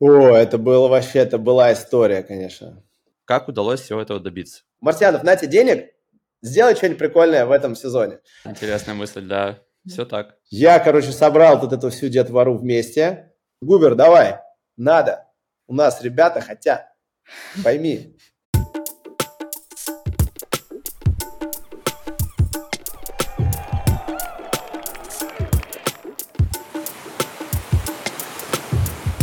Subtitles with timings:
[0.00, 2.82] О, это было вообще, это была история, конечно.
[3.24, 4.62] Как удалось всего этого добиться?
[4.80, 5.90] Марсианов, на тебе денег,
[6.40, 8.20] сделай что-нибудь прикольное в этом сезоне.
[8.44, 9.58] Интересная мысль, да.
[9.86, 10.36] Все так.
[10.50, 13.32] Я, короче, собрал тут эту всю детвору вместе.
[13.60, 14.38] Губер, давай,
[14.76, 15.26] надо.
[15.66, 16.86] У нас ребята хотят.
[17.64, 18.16] Пойми.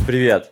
[0.06, 0.52] Привет!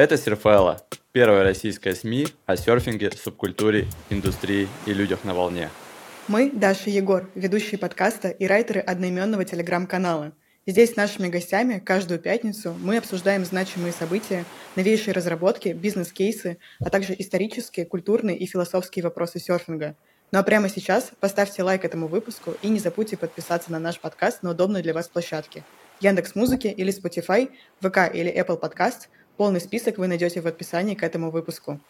[0.00, 0.80] Это Серфелла,
[1.12, 5.68] первая российская СМИ о серфинге, субкультуре, индустрии и людях на волне.
[6.26, 10.32] Мы, Даша Егор, ведущие подкаста и райтеры одноименного телеграм-канала.
[10.66, 17.14] Здесь с нашими гостями каждую пятницу мы обсуждаем значимые события, новейшие разработки, бизнес-кейсы, а также
[17.18, 19.96] исторические, культурные и философские вопросы серфинга.
[20.32, 24.42] Ну а прямо сейчас поставьте лайк этому выпуску и не забудьте подписаться на наш подкаст
[24.42, 25.62] на удобной для вас площадке–
[26.00, 29.08] Яндекс Музыки или Spotify, ВК или Apple Podcast.
[29.40, 31.80] Полный список вы найдете в описании к этому выпуску.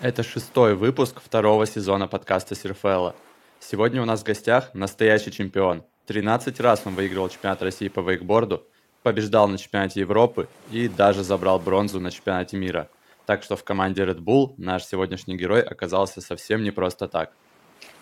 [0.00, 3.14] Это шестой выпуск второго сезона подкаста Сирфелла.
[3.60, 5.84] Сегодня у нас в гостях настоящий чемпион.
[6.06, 8.66] 13 раз он выигрывал чемпионат России по вейкборду,
[9.02, 12.88] побеждал на чемпионате Европы и даже забрал бронзу на чемпионате мира.
[13.26, 17.32] Так что в команде Red Bull наш сегодняшний герой оказался совсем не просто так–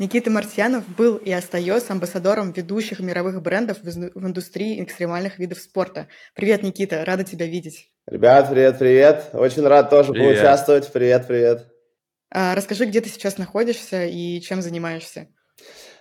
[0.01, 6.09] Никита Марсьянов был и остается амбассадором ведущих мировых брендов в индустрии экстремальных видов спорта.
[6.35, 7.93] Привет, Никита, рада тебя видеть.
[8.07, 9.31] Ребят, привет, привет.
[9.33, 10.35] Очень рад тоже привет.
[10.35, 10.93] поучаствовать.
[10.93, 11.67] Привет, привет.
[12.31, 15.29] А, расскажи, где ты сейчас находишься и чем занимаешься?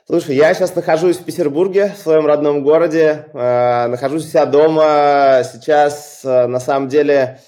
[0.08, 3.28] Слушай, я сейчас нахожусь в Петербурге, в своем родном городе.
[3.34, 5.44] Э, нахожусь у себя дома.
[5.44, 7.40] Сейчас, э, на самом деле,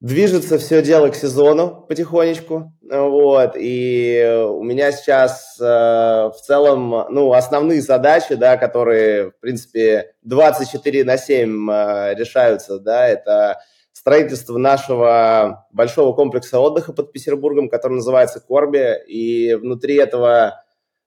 [0.00, 7.32] Движется все дело к сезону потихонечку, вот, и у меня сейчас э, в целом, ну,
[7.32, 13.58] основные задачи, да, которые, в принципе, 24 на 7 э, решаются, да, это
[13.92, 20.62] строительство нашего большого комплекса отдыха под Петербургом, который называется Корби, и внутри этого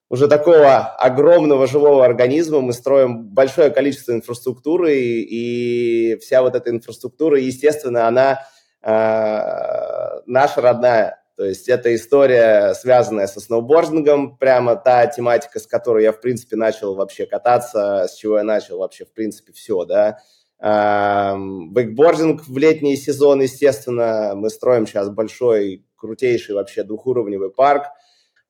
[0.10, 6.72] уже такого огромного живого организма мы строим большое количество инфраструктуры, и, и вся вот эта
[6.72, 8.40] инфраструктура, естественно, она
[8.82, 11.24] наша родная.
[11.36, 16.58] То есть это история, связанная со сноубордингом, прямо та тематика, с которой я, в принципе,
[16.58, 20.18] начал вообще кататься, с чего я начал вообще, в принципе, все, да.
[20.62, 27.86] Бэкбординг в летний сезон, естественно, мы строим сейчас большой, крутейший вообще двухуровневый парк.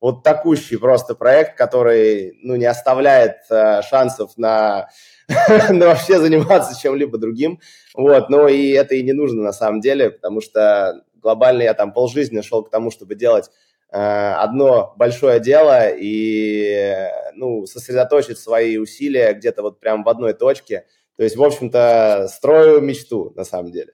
[0.00, 4.88] Вот такущий просто проект, который, ну, не оставляет э, шансов на
[5.70, 7.60] ну, вообще заниматься чем-либо другим.
[7.94, 11.92] Вот, но и это и не нужно на самом деле, потому что глобально я там
[11.92, 13.50] полжизни шел к тому, чтобы делать
[13.92, 20.86] э, одно большое дело и, ну, сосредоточить свои усилия где-то вот прям в одной точке.
[21.16, 23.92] То есть, в общем-то, строю мечту на самом деле.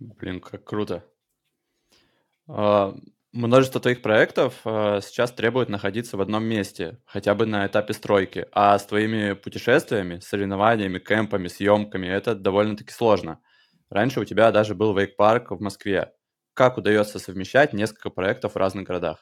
[0.00, 1.04] Блин, как круто.
[2.48, 2.96] А,
[3.32, 8.46] Множество твоих проектов э, сейчас требует находиться в одном месте, хотя бы на этапе стройки,
[8.52, 13.40] а с твоими путешествиями, соревнованиями, кемпами, съемками это довольно-таки сложно.
[13.88, 16.12] Раньше у тебя даже был вейк-парк в Москве
[16.54, 19.18] как удается совмещать несколько проектов в разных городах?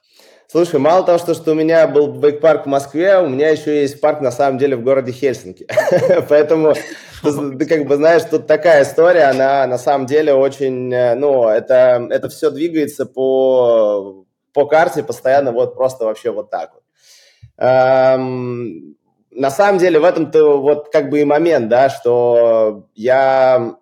[0.49, 4.01] Слушай, мало того, что, что у меня был бэк-парк в Москве, у меня еще есть
[4.01, 5.67] парк на самом деле в городе Хельсинки.
[6.29, 6.75] Поэтому
[7.23, 12.07] ты как бы знаешь, тут такая история, она на самом деле очень, э, ну, это,
[12.11, 16.83] это все двигается по, по карте постоянно вот просто вообще вот так вот.
[17.59, 18.97] Эм,
[19.31, 23.77] на самом деле в этом-то вот как бы и момент, да, что я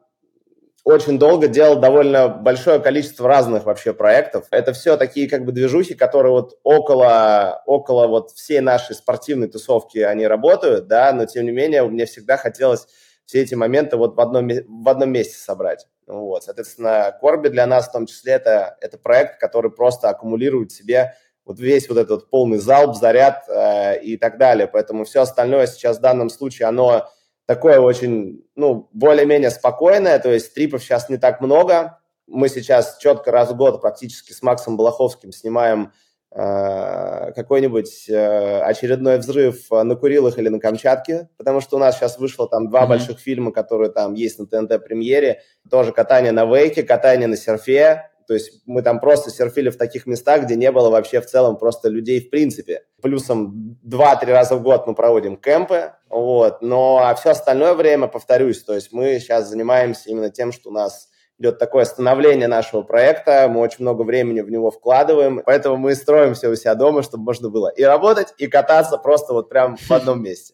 [0.89, 4.47] очень долго делал довольно большое количество разных вообще проектов.
[4.51, 9.99] Это все такие как бы движухи, которые вот около, около вот всей нашей спортивной тусовки
[9.99, 12.87] они работают, да, но тем не менее мне всегда хотелось
[13.27, 15.87] все эти моменты вот в одном, в одном месте собрать.
[16.07, 20.75] Вот, соответственно, Корби для нас в том числе это, это проект, который просто аккумулирует в
[20.75, 24.67] себе вот весь вот этот полный залп, заряд э, и так далее.
[24.67, 27.11] Поэтому все остальное сейчас в данном случае, оно
[27.49, 31.99] такое очень, ну, более-менее спокойное, то есть трипов сейчас не так много.
[32.27, 35.93] Мы сейчас четко раз в год практически с Максом Балаховским снимаем
[36.31, 42.19] э, какой-нибудь э, очередной взрыв на Курилах или на Камчатке, потому что у нас сейчас
[42.19, 42.89] вышло там два mm-hmm.
[42.89, 45.41] больших фильма, которые там есть на ТНТ-премьере,
[45.71, 50.07] тоже катание на вейке, катание на серфе, то есть мы там просто серфили в таких
[50.07, 52.83] местах, где не было вообще в целом просто людей в принципе.
[53.01, 56.61] Плюсом 2-3 раза в год мы проводим кемпы, вот.
[56.61, 60.73] Но а все остальное время, повторюсь, то есть мы сейчас занимаемся именно тем, что у
[60.73, 61.09] нас
[61.39, 66.35] идет такое становление нашего проекта, мы очень много времени в него вкладываем, поэтому мы строим
[66.35, 69.91] все у себя дома, чтобы можно было и работать, и кататься просто вот прям в
[69.91, 70.53] одном месте.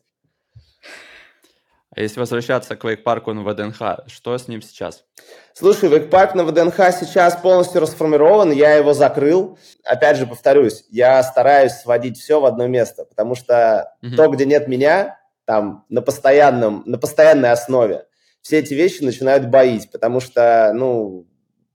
[1.96, 5.04] А если возвращаться к вейк-парку на ВДНХ, что с ним сейчас?
[5.52, 9.58] Слушай, вейк-парк на ВДНХ сейчас полностью расформирован, я его закрыл.
[9.84, 14.16] Опять же, повторюсь, я стараюсь сводить все в одно место, потому что mm-hmm.
[14.16, 18.06] то, где нет меня, там на, постоянном, на постоянной основе,
[18.42, 21.26] все эти вещи начинают боить, потому что, ну,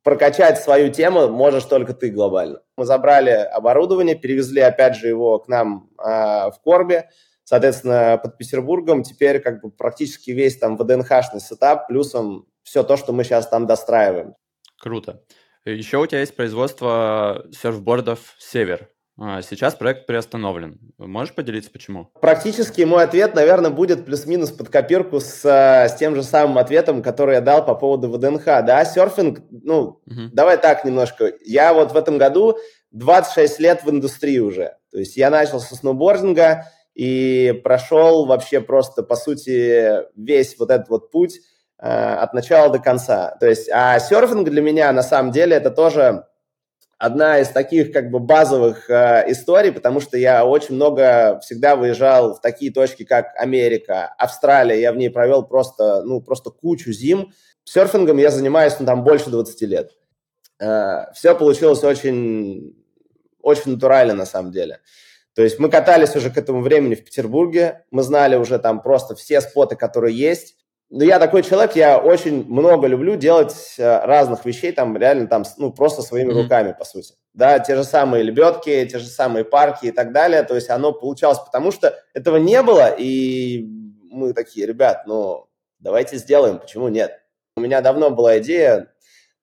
[0.04, 2.62] прокачать свою тему можешь только ты глобально.
[2.76, 7.10] Мы забрали оборудование, перевезли, опять же, его к нам э, в Корбе,
[7.50, 9.02] соответственно, под Петербургом.
[9.02, 13.66] Теперь как бы практически весь там ВДНХ-шный сетап, плюсом все то, что мы сейчас там
[13.66, 14.36] достраиваем.
[14.80, 15.24] Круто.
[15.66, 18.90] Еще у тебя есть производство серфбордов «Север».
[19.20, 20.80] А, сейчас проект приостановлен.
[21.00, 22.12] Можешь поделиться, почему?
[22.22, 27.36] Практически мой ответ, наверное, будет плюс-минус под копирку с, с тем же самым ответом, который
[27.36, 28.46] я дал по поводу ВДНХ.
[28.46, 30.30] Да, серфинг, ну, угу.
[30.32, 31.34] давай так немножко.
[31.44, 32.60] Я вот в этом году
[32.92, 34.76] 26 лет в индустрии уже.
[34.92, 40.90] То есть я начал со сноубординга и прошел вообще просто, по сути, весь вот этот
[40.90, 41.40] вот путь
[41.80, 43.38] э, от начала до конца.
[43.40, 46.26] То есть, а серфинг для меня, на самом деле, это тоже
[47.00, 52.36] одна из таких как бы базовых э, историй, потому что я очень много всегда выезжал
[52.36, 54.80] в такие точки, как Америка, Австралия.
[54.80, 57.32] Я в ней провел просто, ну, просто кучу зим.
[57.64, 59.92] Серфингом я занимаюсь, ну, там, больше 20 лет.
[60.60, 62.76] Э, все получилось очень,
[63.42, 64.82] очень натурально, на самом деле.
[65.40, 69.16] То есть мы катались уже к этому времени в Петербурге, мы знали уже там просто
[69.16, 70.58] все споты, которые есть,
[70.90, 75.46] ну, я такой человек, я очень много люблю делать э, разных вещей, там, реально, там,
[75.56, 76.44] ну, просто своими mm-hmm.
[76.44, 77.14] руками, по сути.
[77.34, 80.44] Да, те же самые лебедки, те же самые парки и так далее.
[80.44, 83.66] То есть оно получалось, потому что этого не было, и
[84.12, 85.48] мы такие, ребят, ну,
[85.80, 87.22] давайте сделаем, почему нет?
[87.56, 88.92] У меня давно была идея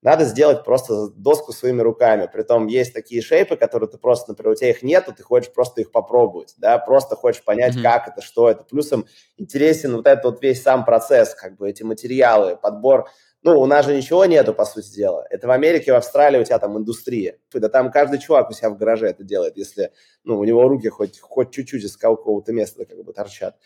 [0.07, 2.31] надо сделать просто доску своими руками.
[2.33, 5.81] Притом есть такие шейпы, которые ты просто, например, у тебя их нету, ты хочешь просто
[5.81, 7.83] их попробовать, да, просто хочешь понять, mm-hmm.
[7.83, 8.63] как это, что это.
[8.63, 9.07] Плюсом
[9.37, 13.09] интересен вот этот вот весь сам процесс, как бы эти материалы, подбор.
[13.43, 15.27] Ну, у нас же ничего нету, по сути дела.
[15.29, 17.39] Это в Америке, в Австралии у тебя там индустрия.
[17.53, 19.91] Да там каждый чувак у себя в гараже это делает, если,
[20.23, 23.57] ну, у него руки хоть, хоть чуть-чуть из какого-то места как бы торчат.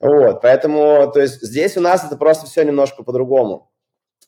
[0.00, 3.70] Вот, поэтому, то есть здесь у нас это просто все немножко по-другому.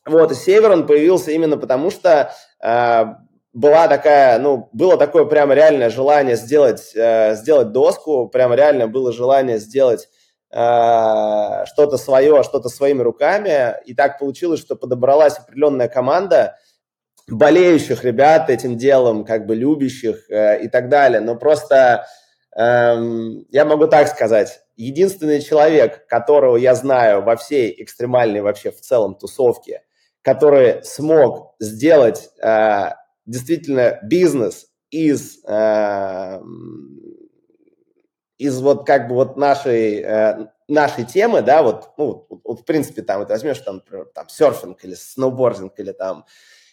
[0.07, 2.31] Вот, и Север он появился именно потому, что
[2.63, 3.05] э,
[3.53, 9.11] была такая, ну, было такое прямо реальное желание сделать, э, сделать доску, прямо реально было
[9.11, 10.07] желание сделать
[10.51, 16.57] э, что-то свое, что-то своими руками, и так получилось, что подобралась определенная команда
[17.27, 22.05] болеющих ребят этим делом, как бы любящих э, и так далее, но просто
[22.55, 28.79] эм, я могу так сказать, единственный человек, которого я знаю во всей экстремальной вообще в
[28.79, 29.81] целом тусовке,
[30.21, 32.91] который смог сделать э,
[33.25, 36.39] действительно бизнес из, э,
[38.37, 42.65] из вот как бы вот нашей, э, нашей темы, да, вот, ну, вот, вот в
[42.65, 46.25] принципе там, вот возьмешь там, например, там серфинг или сноубординг или там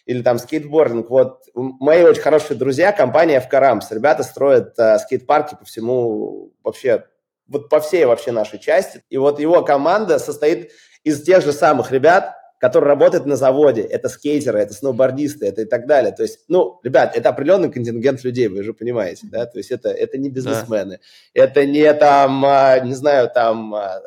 [0.05, 1.09] или там скейтбординг.
[1.09, 7.05] Вот мои очень хорошие друзья, компания FKRAMS, ребята строят э, скейт-парки по всему вообще,
[7.47, 9.03] вот по всей вообще нашей части.
[9.09, 10.71] И вот его команда состоит
[11.03, 15.65] из тех же самых ребят, который работает на заводе, это скейтеры, это сноубордисты, это и
[15.65, 16.11] так далее.
[16.11, 19.89] То есть, ну, ребят, это определенный контингент людей, вы же понимаете, да, то есть это,
[19.89, 20.99] это не бизнесмены,
[21.35, 21.43] да.
[21.43, 24.01] это не там, а, не знаю, там а,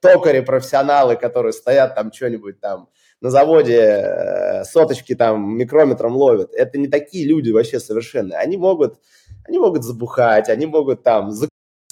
[0.00, 2.88] токари, профессионалы, которые стоят там что-нибудь там
[3.20, 6.52] на заводе э, соточки там микрометром ловят.
[6.54, 8.38] Это не такие люди вообще совершенно.
[8.38, 9.00] Они могут,
[9.44, 11.32] они могут забухать, они могут там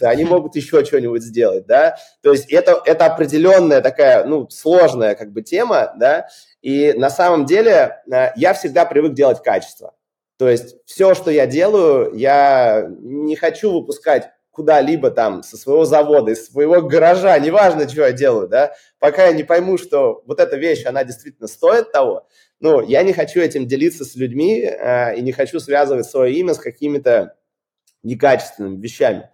[0.01, 5.33] они могут еще что-нибудь сделать, да, то есть это, это определенная такая, ну, сложная как
[5.33, 6.29] бы тема, да,
[6.61, 9.95] и на самом деле э, я всегда привык делать качество,
[10.39, 16.33] то есть все, что я делаю, я не хочу выпускать куда-либо там со своего завода,
[16.33, 20.57] из своего гаража, неважно, что я делаю, да, пока я не пойму, что вот эта
[20.57, 22.27] вещь, она действительно стоит того,
[22.61, 26.55] ну, я не хочу этим делиться с людьми э, и не хочу связывать свое имя
[26.55, 27.37] с какими-то
[28.03, 29.31] некачественными вещами.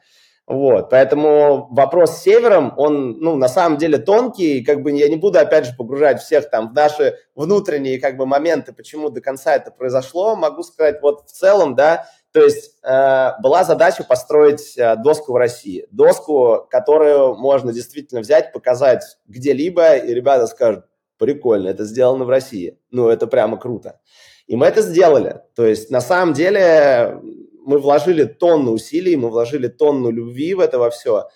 [0.49, 5.15] Вот, поэтому вопрос с севером, он, ну, на самом деле тонкий, как бы я не
[5.15, 9.55] буду, опять же, погружать всех там в наши внутренние, как бы, моменты, почему до конца
[9.55, 14.97] это произошло, могу сказать, вот в целом, да, то есть э, была задача построить э,
[14.97, 20.87] доску в России, доску, которую можно действительно взять, показать где-либо, и ребята скажут,
[21.19, 24.01] прикольно, это сделано в России, ну, это прямо круто.
[24.49, 27.21] И мы это сделали, то есть на самом деле
[27.65, 31.29] мы вложили тонну усилий, мы вложили тонну любви в это во все.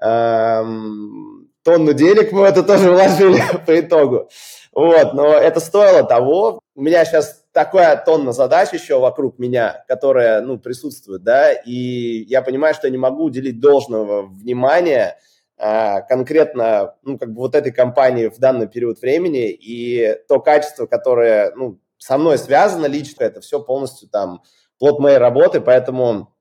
[0.00, 4.28] Эм, тонну денег мы в это тоже вложили по итогу.
[4.72, 6.60] Вот, но это стоило того.
[6.74, 12.40] У меня сейчас такая тонна задач еще вокруг меня, которая, ну, присутствует, да, и я
[12.40, 15.18] понимаю, что я не могу уделить должного внимания
[15.58, 20.86] а, конкретно, ну, как бы вот этой компании в данный период времени, и то качество,
[20.86, 24.42] которое, ну, со мной связано лично, это все полностью там
[24.82, 26.34] плод моей работы, поэтому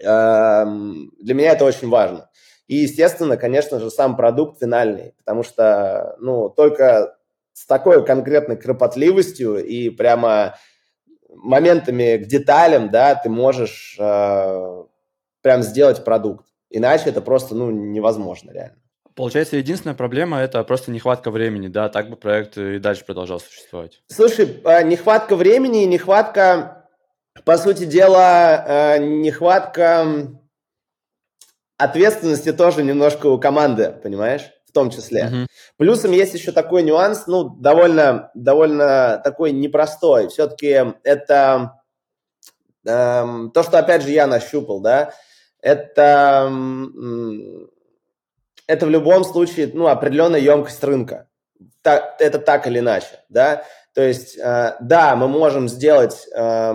[0.00, 2.30] э, для меня это очень важно.
[2.68, 7.16] И, естественно, конечно же, сам продукт финальный, потому что, ну, только
[7.52, 10.54] с такой конкретной кропотливостью и прямо
[11.30, 14.84] моментами к деталям, да, ты можешь э,
[15.42, 16.46] прям сделать продукт.
[16.70, 18.76] Иначе это просто, ну, невозможно реально.
[19.16, 21.88] Получается, единственная проблема– это просто нехватка времени, да?
[21.88, 24.00] Так бы проект и дальше продолжал существовать.
[24.06, 26.79] Слушай, а, нехватка времени и нехватка,
[27.44, 30.06] по сути дела, э, нехватка
[31.76, 34.50] ответственности тоже немножко у команды, понимаешь?
[34.66, 35.22] В том числе.
[35.22, 35.46] Uh-huh.
[35.78, 40.28] Плюсом есть еще такой нюанс, ну, довольно, довольно такой непростой.
[40.28, 41.80] Все-таки это
[42.86, 45.12] эм, то, что, опять же, я нащупал, да,
[45.60, 46.52] это,
[48.66, 51.28] это в любом случае ну, определенная емкость рынка.
[51.82, 53.64] Так, это так или иначе, да.
[53.94, 56.74] То есть, э, да, мы можем сделать э,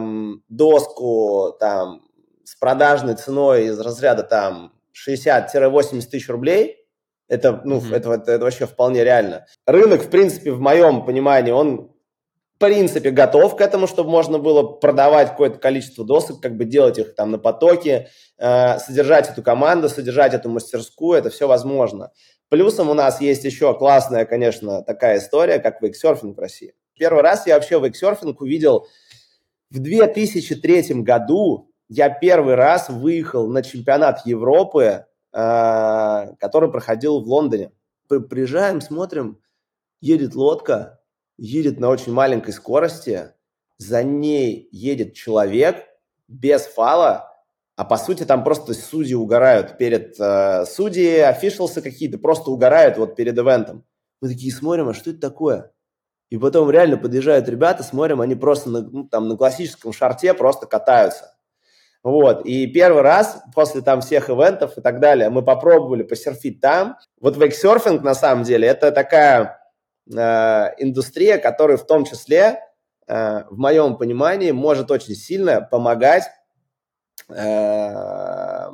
[0.50, 2.01] доску там
[2.43, 6.86] с продажной ценой из разряда там 60-80 тысяч рублей,
[7.27, 7.95] это, ну, mm-hmm.
[7.95, 9.45] это, это, это вообще вполне реально.
[9.65, 11.95] Рынок, в принципе, в моем понимании, он
[12.55, 16.98] в принципе, готов к этому, чтобы можно было продавать какое-то количество досок, как бы делать
[16.98, 18.07] их там на потоке,
[18.38, 22.13] э, содержать эту команду, содержать эту мастерскую, это все возможно.
[22.48, 26.74] Плюсом у нас есть еще классная, конечно, такая история, как вейксерфинг в России.
[26.98, 28.88] Первый раз я вообще вейксерфинг увидел
[29.70, 31.70] в 2003 году.
[31.90, 37.72] Я первый раз выехал на чемпионат Европы, э, который проходил в Лондоне.
[38.08, 39.40] Приезжаем, смотрим,
[40.00, 41.02] едет лодка,
[41.38, 43.34] едет на очень маленькой скорости,
[43.78, 45.86] за ней едет человек
[46.28, 47.32] без фала,
[47.75, 50.18] а по сути там просто судьи угорают перед...
[50.20, 53.84] Э, судьи, офишалсы какие-то просто угорают вот перед ивентом.
[54.22, 55.72] Мы такие смотрим, а что это такое?
[56.29, 60.65] И потом реально подъезжают ребята, смотрим, они просто на, ну, там, на классическом шарте просто
[60.65, 61.36] катаются.
[62.03, 66.98] Вот, и первый раз после там всех ивентов и так далее мы попробовали посерфить там.
[67.20, 69.60] Вот вейксерфинг на самом деле это такая
[70.13, 72.60] Э, индустрия, которая в том числе,
[73.08, 76.25] э, в моем понимании, может очень сильно помогать
[77.29, 78.70] э,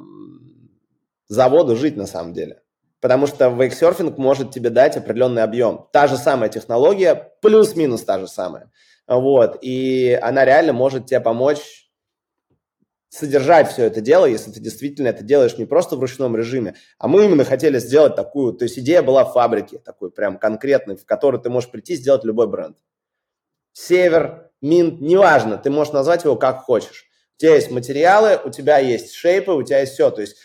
[1.27, 2.60] заводу жить на самом деле.
[3.01, 5.87] Потому что вейксерфинг может тебе дать определенный объем.
[5.91, 8.71] Та же самая технология, плюс-минус та же самая.
[9.07, 9.57] Вот.
[9.61, 11.81] И она реально может тебе помочь
[13.09, 17.09] содержать все это дело, если ты действительно это делаешь не просто в ручном режиме, а
[17.09, 21.05] мы именно хотели сделать такую, то есть идея была в фабрике, такой прям конкретной, в
[21.05, 22.77] которой ты можешь прийти и сделать любой бренд.
[23.73, 27.05] Север, Минт, неважно, ты можешь назвать его как хочешь.
[27.37, 30.37] У тебя есть материалы, у тебя есть шейпы, у тебя есть все, то есть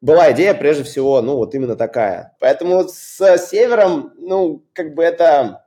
[0.00, 2.36] была идея прежде всего, ну, вот именно такая.
[2.40, 5.64] Поэтому с Севером, ну, как бы это,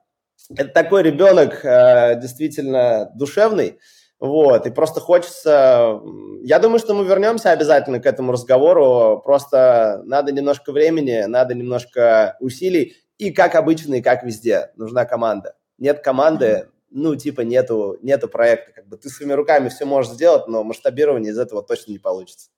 [0.56, 3.80] это такой ребенок э, действительно душевный,
[4.20, 6.02] вот, и просто хочется...
[6.44, 12.36] Я думаю, что мы вернемся обязательно к этому разговору, просто надо немножко времени, надо немножко
[12.42, 15.56] усилий, и как обычно, и как везде, нужна команда.
[15.78, 18.72] Нет команды, ну, типа, нету, нету проекта.
[18.74, 22.50] Как бы ты своими руками все можешь сделать, но масштабирование из этого точно не получится.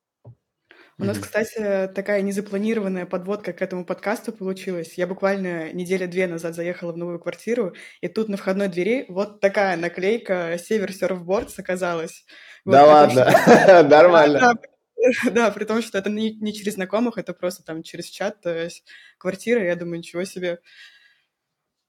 [1.01, 4.99] У нас, кстати, такая незапланированная подводка к этому подкасту получилась.
[4.99, 9.39] Я буквально неделя две назад заехала в новую квартиру, и тут на входной двери вот
[9.39, 12.23] такая наклейка «Север Серфбордс» оказалась.
[12.65, 13.25] Да ладно,
[13.89, 14.53] нормально.
[15.31, 18.55] Да, при том, что это не, не через знакомых, это просто там через чат, то
[18.55, 18.83] есть
[19.17, 20.59] квартира, я думаю, ничего себе.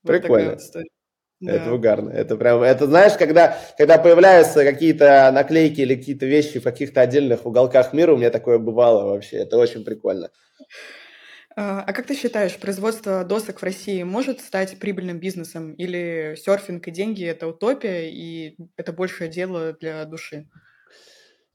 [0.02, 0.52] Прикольно.
[0.52, 0.84] Вот
[1.42, 1.52] да.
[1.54, 2.10] Это угарно.
[2.10, 7.44] Это прям, это знаешь, когда, когда появляются какие-то наклейки или какие-то вещи в каких-то отдельных
[7.44, 9.38] уголках мира, у меня такое бывало вообще.
[9.38, 10.30] Это очень прикольно.
[11.56, 15.72] А, а как ты считаешь, производство досок в России может стать прибыльным бизнесом?
[15.72, 20.48] Или серфинг и деньги– это утопия, и это большее дело для души?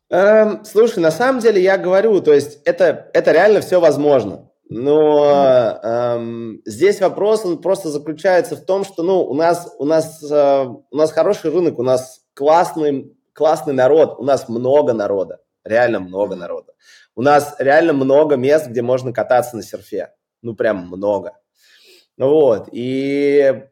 [0.09, 4.51] Эм, слушай, на самом деле я говорю, то есть это, это реально все возможно.
[4.69, 10.21] Но эм, здесь вопрос он просто заключается в том, что ну, у, нас, у, нас,
[10.29, 16.01] э, у нас хороший рынок, у нас классный, классный народ, у нас много народа, реально
[16.01, 16.73] много народа.
[17.15, 20.13] У нас реально много мест, где можно кататься на серфе.
[20.41, 21.33] Ну, прям много.
[22.17, 22.69] Вот.
[22.71, 23.63] И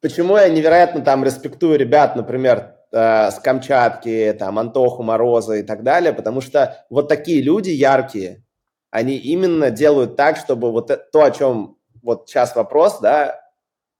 [0.00, 5.82] почему я невероятно там респектую ребят, например, э, с Камчатки, там, Антоху Мороза и так
[5.82, 8.44] далее, потому что вот такие люди яркие,
[8.90, 13.40] они именно делают так, чтобы вот это, то, о чем вот сейчас вопрос, да,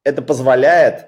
[0.05, 1.07] это позволяет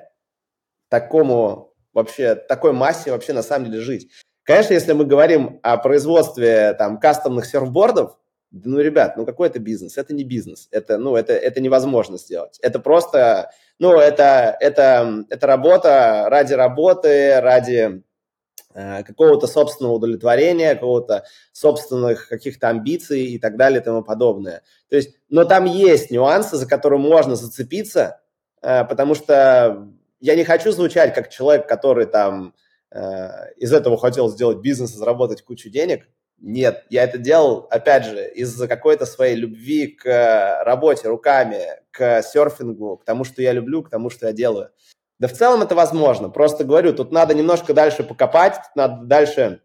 [0.89, 4.11] такому вообще, такой массе вообще на самом деле жить.
[4.45, 8.19] Конечно, если мы говорим о производстве там кастомных серфбордов,
[8.51, 9.97] ну, ребят, ну какой это бизнес?
[9.97, 10.69] Это не бизнес.
[10.71, 12.59] Это, ну, это, это невозможно сделать.
[12.61, 13.51] Это просто,
[13.83, 18.05] ну, это, это, это работа ради работы, ради
[18.75, 24.63] э, какого-то собственного удовлетворения, какого-то собственных каких-то амбиций и так далее и тому подобное.
[24.89, 28.21] То есть, но там есть нюансы, за которые можно зацепиться,
[28.63, 29.89] э, потому что
[30.21, 32.55] я не хочу звучать как человек, который там
[32.93, 36.07] э, из этого хотел сделать бизнес и заработать кучу денег.
[36.45, 42.97] Нет, я это делал, опять же, из-за какой-то своей любви к работе руками, к серфингу,
[42.97, 44.71] к тому, что я люблю, к тому, что я делаю.
[45.21, 46.31] Да в целом это возможно.
[46.31, 49.61] Просто говорю, тут надо немножко дальше покопать, надо дальше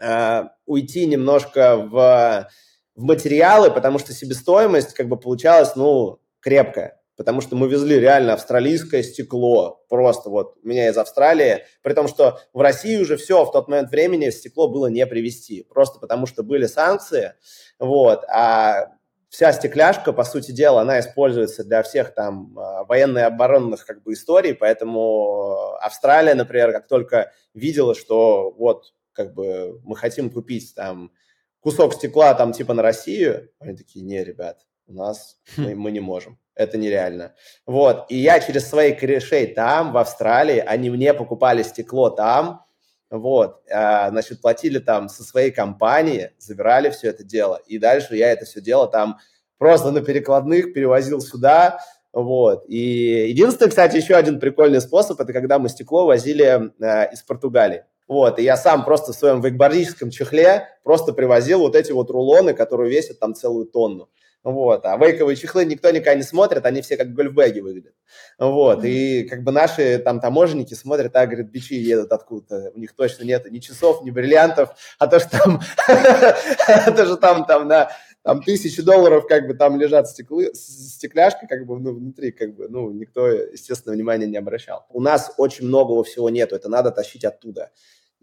[0.00, 2.48] э, уйти немножко в,
[2.96, 8.32] в материалы, потому что себестоимость как бы получалась, ну, крепкая потому что мы везли реально
[8.32, 13.44] австралийское стекло, просто вот у меня из Австралии, при том, что в России уже все,
[13.44, 17.34] в тот момент времени стекло было не привезти, просто потому что были санкции,
[17.78, 18.88] вот, а
[19.28, 24.52] вся стекляшка, по сути дела, она используется для всех там а, военно-оборонных как бы историй,
[24.52, 31.12] поэтому Австралия, например, как только видела, что вот как бы мы хотим купить там
[31.60, 36.00] кусок стекла там типа на Россию, они такие, не, ребят, у нас мы, мы не
[36.00, 36.36] можем.
[36.54, 37.34] Это нереально.
[37.66, 38.06] Вот.
[38.10, 42.64] И я через своих корешей там, в Австралии, они мне покупали стекло там,
[43.10, 47.60] вот, а, значит, платили там со своей компании, забирали все это дело.
[47.66, 49.18] И дальше я это все дело там
[49.58, 51.78] просто на перекладных перевозил сюда,
[52.12, 52.64] вот.
[52.68, 56.44] И единственный, кстати, еще один прикольный способ, это когда мы стекло возили
[56.78, 57.84] э, из Португалии.
[58.08, 62.52] Вот, и я сам просто в своем вейкбордическом чехле просто привозил вот эти вот рулоны,
[62.52, 64.10] которые весят там целую тонну.
[64.44, 64.84] Вот.
[64.84, 67.94] А вейковые чехлы никто никогда не смотрит, они все как гольфбеги выглядят.
[68.38, 68.82] Вот.
[68.82, 68.88] Mm-hmm.
[68.88, 72.72] И как бы наши там таможенники смотрят, а, говорят, бичи едут откуда-то.
[72.74, 77.44] У них точно нет ни часов, ни бриллиантов, а то, что там, то, что там,
[77.44, 77.90] там на
[78.22, 82.68] там тысячи долларов как бы там лежат стеклы, стекляшки как бы ну, внутри, как бы,
[82.68, 84.86] ну, никто, естественно, внимания не обращал.
[84.90, 87.70] У нас очень многого всего нету, это надо тащить оттуда.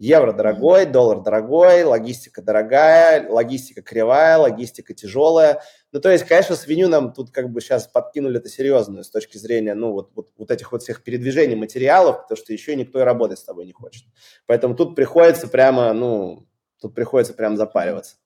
[0.00, 5.62] Евро дорогой, доллар дорогой, логистика дорогая, логистика кривая, логистика тяжелая.
[5.92, 9.36] Ну, то есть, конечно, свинью нам тут как бы сейчас подкинули это серьезную с точки
[9.36, 13.02] зрения, ну, вот, вот, вот этих вот всех передвижений материалов, потому что еще никто и
[13.02, 14.04] работать с тобой не хочет.
[14.46, 16.48] Поэтому тут приходится прямо, ну,
[16.80, 18.16] тут приходится прямо запариваться.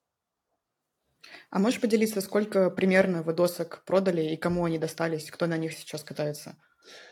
[1.50, 5.72] А можешь поделиться, сколько примерно вы досок продали и кому они достались, кто на них
[5.72, 6.54] сейчас катается?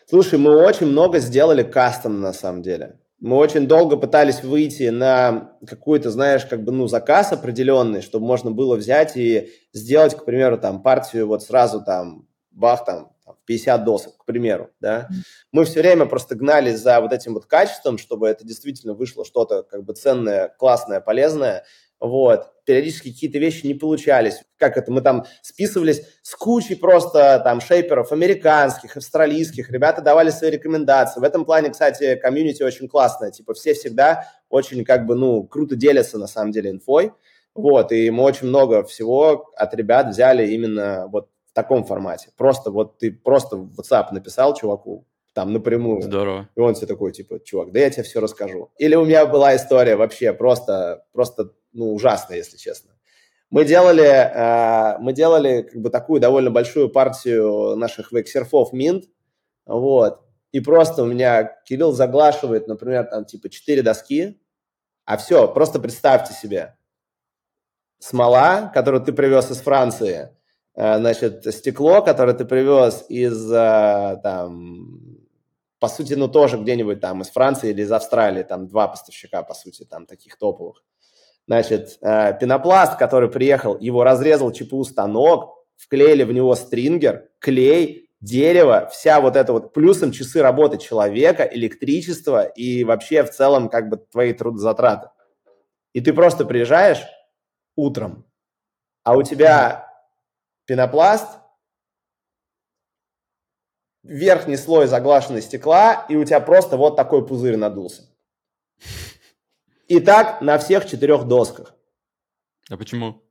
[0.07, 3.01] Слушай, мы очень много сделали кастом на самом деле.
[3.23, 8.51] Мы очень долго пытались выйти на какой-то, знаешь, как бы, ну, заказ определенный, чтобы можно
[8.51, 13.13] было взять и сделать, к примеру, там, партию вот сразу там, бах, там,
[13.45, 15.09] 50 досок, к примеру, да.
[15.53, 19.63] Мы все время просто гнались за вот этим вот качеством, чтобы это действительно вышло что-то
[19.63, 21.63] как бы ценное, классное, полезное,
[22.03, 24.43] вот, периодически какие-то вещи не получались.
[24.59, 30.51] Как это, мы там списывались с кучей просто там шейперов американских, австралийских, ребята давали свои
[30.51, 31.21] рекомендации.
[31.21, 35.77] В этом плане, кстати, комьюнити очень классное, типа все всегда очень как бы, ну, круто
[35.77, 37.13] делятся на самом деле инфой,
[37.55, 42.31] вот, и мы очень много всего от ребят взяли именно вот в таком формате.
[42.37, 46.03] Просто вот ты просто в WhatsApp написал чуваку, там напрямую.
[46.03, 46.49] Здорово.
[46.57, 48.71] И он тебе такой, типа, чувак, да я тебе все расскажу.
[48.79, 52.93] Или у меня была история вообще просто, просто ну, ужасно, если честно.
[53.51, 59.05] Мы делали, э, мы делали как бы такую довольно большую партию наших вейксерфов Mint,
[59.67, 64.41] вот, и просто у меня Кирилл заглашивает, например, там типа 4 доски,
[65.05, 66.77] а все, просто представьте себе,
[67.99, 70.31] смола, которую ты привез из Франции,
[70.75, 75.19] э, значит, стекло, которое ты привез из, э, там,
[75.79, 79.55] по сути, ну, тоже где-нибудь там из Франции или из Австралии, там два поставщика, по
[79.55, 80.83] сути, там таких топовых.
[81.47, 88.89] Значит, э, пенопласт, который приехал, его разрезал ЧПУ станок, вклеили в него стрингер, клей, дерево,
[88.93, 93.97] вся вот эта вот, плюсом часы работы человека, электричество и вообще в целом как бы
[93.97, 95.09] твои трудозатраты.
[95.93, 97.03] И ты просто приезжаешь
[97.77, 98.25] утром,
[99.03, 99.89] а у тебя
[100.67, 101.29] пенопласт,
[104.05, 108.12] верхний слой заглашенный стекла, и у тебя просто вот такой пузырь надулся.
[109.89, 111.75] И так на всех четырех досках.
[112.71, 113.23] А почему?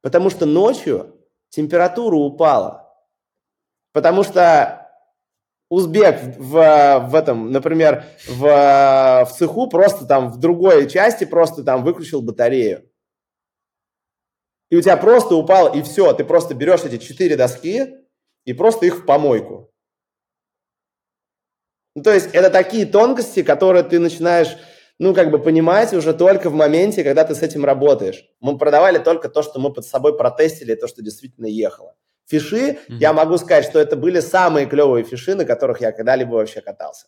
[0.00, 1.16] Потому что ночью
[1.48, 2.94] температура упала.
[3.92, 4.82] Потому что
[5.68, 11.82] узбек в, в этом, например, в, в цеху просто там в другой части просто там
[11.82, 12.88] выключил батарею.
[14.70, 17.94] И у тебя просто упало, и все, ты просто берешь эти четыре доски
[18.44, 19.70] и просто их в помойку.
[21.94, 24.56] Ну, то есть это такие тонкости, которые ты начинаешь
[24.98, 28.24] ну, как бы понимать уже только в моменте, когда ты с этим работаешь.
[28.40, 31.94] Мы продавали только то, что мы под собой протестили, то, что действительно ехало.
[32.28, 32.96] Фиши, mm-hmm.
[33.00, 37.06] я могу сказать, что это были самые клевые фиши, на которых я когда-либо вообще катался.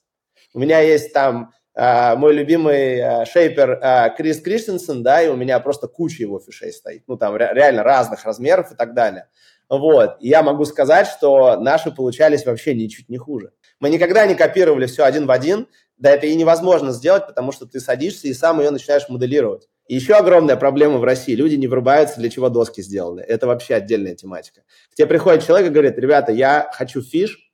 [0.53, 5.35] У меня есть там Uh, мой любимый uh, шейпер uh, Крис Кристенсен, да, и у
[5.35, 9.27] меня просто куча его фишей стоит, ну, там ре- реально разных размеров и так далее.
[9.69, 13.51] Вот, и я могу сказать, что наши получались вообще ничуть не хуже.
[13.81, 17.67] Мы никогда не копировали все один в один, да это и невозможно сделать, потому что
[17.67, 19.69] ты садишься и сам ее начинаешь моделировать.
[19.87, 21.35] И еще огромная проблема в России.
[21.35, 23.21] Люди не врубаются, для чего доски сделаны.
[23.21, 24.63] Это вообще отдельная тематика.
[24.91, 27.53] К тебе приходит человек и говорит, ребята, я хочу фиш,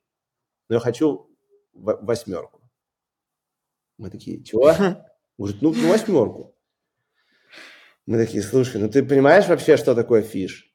[0.68, 1.28] но я хочу
[1.72, 2.60] восьмерку.
[3.98, 4.72] Мы такие, чего?
[5.36, 6.54] Говорит, ну, восьмерку.
[8.06, 10.72] Мы такие, слушай, ну ты понимаешь вообще, что такое фиш?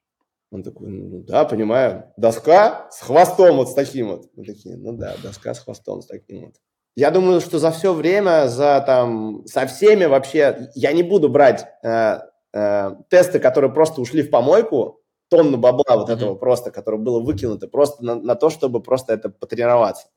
[0.51, 2.13] Он такой, ну да, понимаю.
[2.17, 4.29] Доска с хвостом вот с таким вот.
[4.35, 6.55] Мы такие, ну да, доска с хвостом с таким вот.
[6.95, 11.67] Я думаю, что за все время, за там, со всеми вообще, я не буду брать
[11.83, 12.19] э,
[12.53, 16.13] э, тесты, которые просто ушли в помойку, тонну бабла вот mm-hmm.
[16.13, 20.07] этого просто, которое было выкинуто, просто на, на то, чтобы просто это потренироваться.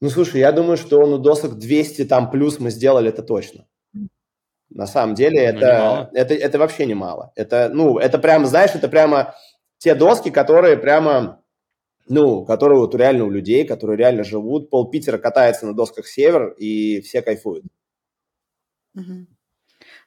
[0.00, 3.66] Ну, слушай, я думаю, что ну, досок 200 там плюс мы сделали это точно.
[4.70, 7.32] На самом деле ну, это, это, это вообще немало.
[7.36, 9.34] Это, ну, это прямо, знаешь, это прямо
[9.78, 11.42] те доски, которые прямо
[12.10, 14.70] ну, которые вот реально у людей, которые реально живут.
[14.70, 17.64] Пол Питера катается на досках север, и все кайфуют.
[18.94, 19.26] Угу.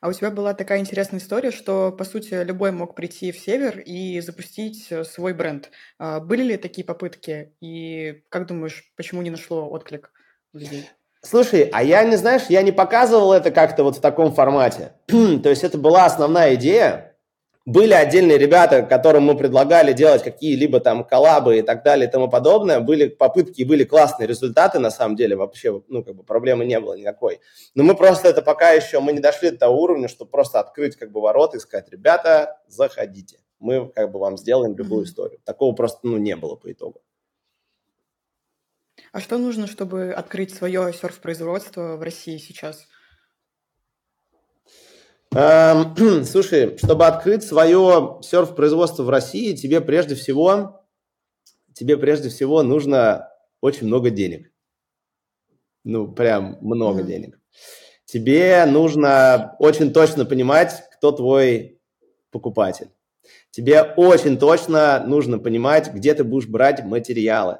[0.01, 3.79] А у тебя была такая интересная история, что, по сути, любой мог прийти в север
[3.79, 5.69] и запустить э, свой бренд.
[5.99, 7.53] А были ли такие попытки?
[7.61, 10.11] И как думаешь, почему не нашло отклик
[10.53, 10.89] у людей?
[11.23, 14.93] Слушай, а я не, знаешь, я не показывал это как-то вот в таком формате.
[15.07, 17.10] То есть это была основная идея,
[17.65, 22.27] были отдельные ребята, которым мы предлагали делать какие-либо там коллабы и так далее и тому
[22.27, 22.79] подобное.
[22.79, 26.95] Были попытки, были классные результаты, на самом деле, вообще, ну, как бы проблемы не было
[26.95, 27.39] никакой.
[27.75, 30.95] Но мы просто это пока еще, мы не дошли до того уровня, чтобы просто открыть
[30.95, 33.39] как бы ворота и сказать, ребята, заходите.
[33.59, 35.39] Мы как бы вам сделаем любую историю.
[35.43, 37.01] Такого просто, ну, не было по итогу.
[39.11, 42.87] А что нужно, чтобы открыть свое серф-производство в России сейчас?
[45.33, 50.85] Эм, слушай, чтобы открыть свое серф-производство в России, тебе прежде всего,
[51.73, 53.29] тебе прежде всего нужно
[53.61, 54.51] очень много денег.
[55.83, 57.07] Ну, прям много mm-hmm.
[57.07, 57.39] денег.
[58.05, 61.79] Тебе нужно очень точно понимать, кто твой
[62.29, 62.89] покупатель.
[63.51, 67.59] Тебе очень точно нужно понимать, где ты будешь брать материалы.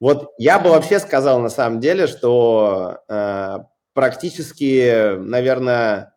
[0.00, 3.58] Вот я бы вообще сказал на самом деле, что э,
[3.92, 6.13] практически, наверное,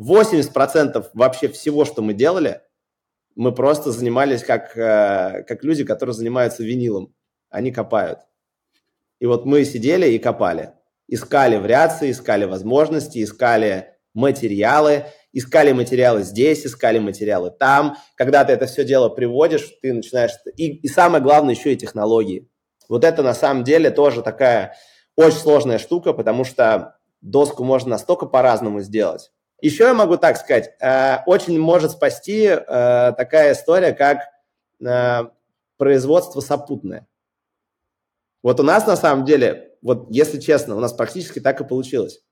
[0.00, 2.62] 80% вообще всего, что мы делали,
[3.34, 7.14] мы просто занимались как, э, как люди, которые занимаются винилом.
[7.50, 8.20] Они копают.
[9.18, 10.72] И вот мы сидели и копали.
[11.06, 17.96] Искали вариации, искали возможности, искали материалы, искали материалы здесь, искали материалы там.
[18.16, 20.32] Когда ты это все дело приводишь, ты начинаешь...
[20.56, 22.48] И, и самое главное, еще и технологии.
[22.88, 24.76] Вот это на самом деле тоже такая
[25.14, 29.30] очень сложная штука, потому что доску можно настолько по-разному сделать.
[29.62, 32.56] Еще я могу так сказать, э, очень может спасти э,
[33.16, 34.20] такая история, как
[34.80, 35.24] э,
[35.76, 37.06] производство сопутное.
[38.42, 42.22] Вот у нас на самом деле, вот если честно, у нас практически так и получилось.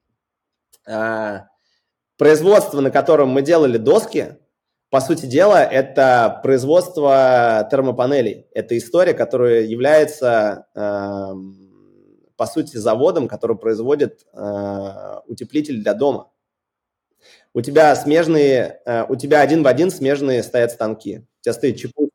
[2.17, 4.39] Производство, на котором мы делали доски,
[4.91, 8.47] по сути дела, это производство термопанелей.
[8.53, 14.27] Это история, которая является, по сути, заводом, который производит
[15.27, 16.31] утеплитель для дома
[17.55, 21.19] у тебя смежные, э, у тебя один в один смежные стоят станки.
[21.19, 22.11] У тебя стоит чекуй,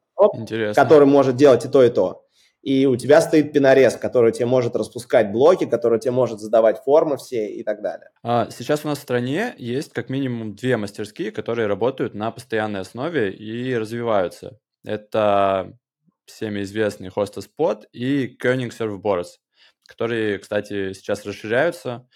[0.74, 2.24] который может делать и то, и то.
[2.62, 7.18] И у тебя стоит пенорез, который тебе может распускать блоки, который тебе может задавать формы
[7.18, 8.10] все и так далее.
[8.24, 12.80] А, сейчас у нас в стране есть как минимум две мастерские, которые работают на постоянной
[12.80, 14.60] основе и развиваются.
[14.86, 15.78] Это
[16.26, 19.40] всеми известный Hostess Pod и Koenig Surfboards,
[19.86, 22.08] которые, кстати, сейчас расширяются.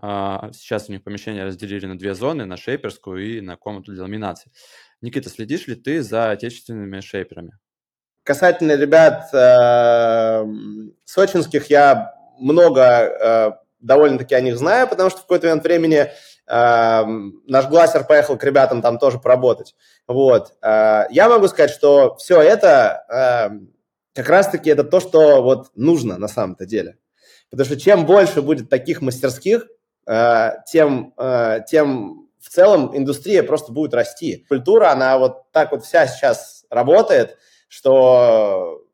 [0.00, 4.02] А, сейчас у них помещение разделили на две зоны, на шейперскую и на комнату для
[4.02, 4.50] ламинации.
[5.00, 7.58] Никита, следишь ли ты за отечественными шейперами?
[8.22, 10.44] Касательно ребят э,
[11.04, 16.10] сочинских, я много э, довольно-таки о них знаю, потому что в какой-то момент времени
[16.46, 17.04] э,
[17.46, 19.74] наш глассер поехал к ребятам там тоже поработать.
[20.06, 20.54] Вот.
[20.60, 23.58] Э, я могу сказать, что все это э,
[24.14, 26.98] как раз-таки это то, что вот нужно на самом-то деле.
[27.50, 29.66] Потому что чем больше будет таких мастерских,
[30.66, 34.44] тем, э, тем в целом индустрия просто будет расти.
[34.48, 37.36] Культура, она вот так вот вся сейчас работает,
[37.68, 38.84] что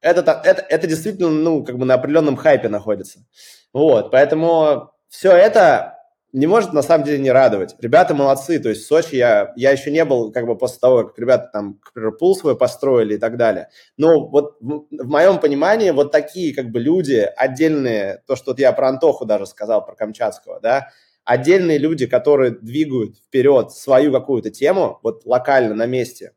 [0.00, 3.20] это, это, это действительно, ну, как бы на определенном хайпе находится.
[3.72, 5.93] Вот, поэтому все это
[6.34, 7.76] не может на самом деле не радовать.
[7.78, 11.04] Ребята молодцы, то есть в Сочи я, я еще не был как бы после того,
[11.04, 13.68] как ребята там, например, пул свой построили и так далее.
[13.96, 18.58] Но вот в, в моем понимании вот такие как бы люди отдельные, то, что вот
[18.58, 20.88] я про Антоху даже сказал, про Камчатского, да,
[21.24, 26.32] отдельные люди, которые двигают вперед свою какую-то тему, вот локально на месте,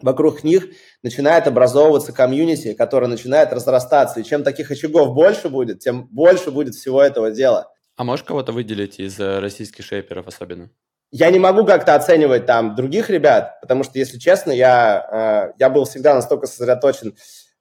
[0.00, 0.68] вокруг них
[1.02, 4.20] начинает образовываться комьюнити, которое начинает разрастаться.
[4.20, 7.70] И чем таких очагов больше будет, тем больше будет всего этого дела.
[8.00, 10.70] А можешь кого-то выделить из э, российских шейперов особенно?
[11.10, 15.68] Я не могу как-то оценивать там других ребят, потому что, если честно, я, э, я
[15.68, 17.14] был всегда настолько сосредоточен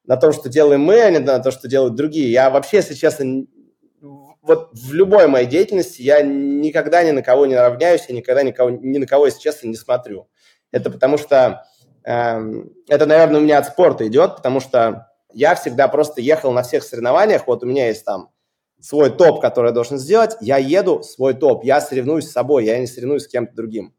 [0.05, 2.31] на том, что делаем мы, а не на то, что делают другие.
[2.31, 3.47] Я вообще, если честно,
[4.41, 8.69] вот в любой моей деятельности я никогда ни на кого не равняюсь, я никогда никого,
[8.69, 10.29] ни на кого, если честно, не смотрю.
[10.71, 11.65] Это потому что,
[12.05, 12.41] э,
[12.87, 16.83] это, наверное, у меня от спорта идет, потому что я всегда просто ехал на всех
[16.83, 18.29] соревнованиях, вот у меня есть там
[18.81, 22.79] свой топ, который я должен сделать, я еду свой топ, я соревнуюсь с собой, я
[22.79, 23.93] не соревнуюсь с кем-то другим.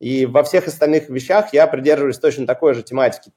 [0.00, 3.32] И во всех остальных вещах я придерживаюсь точно такой же тематики.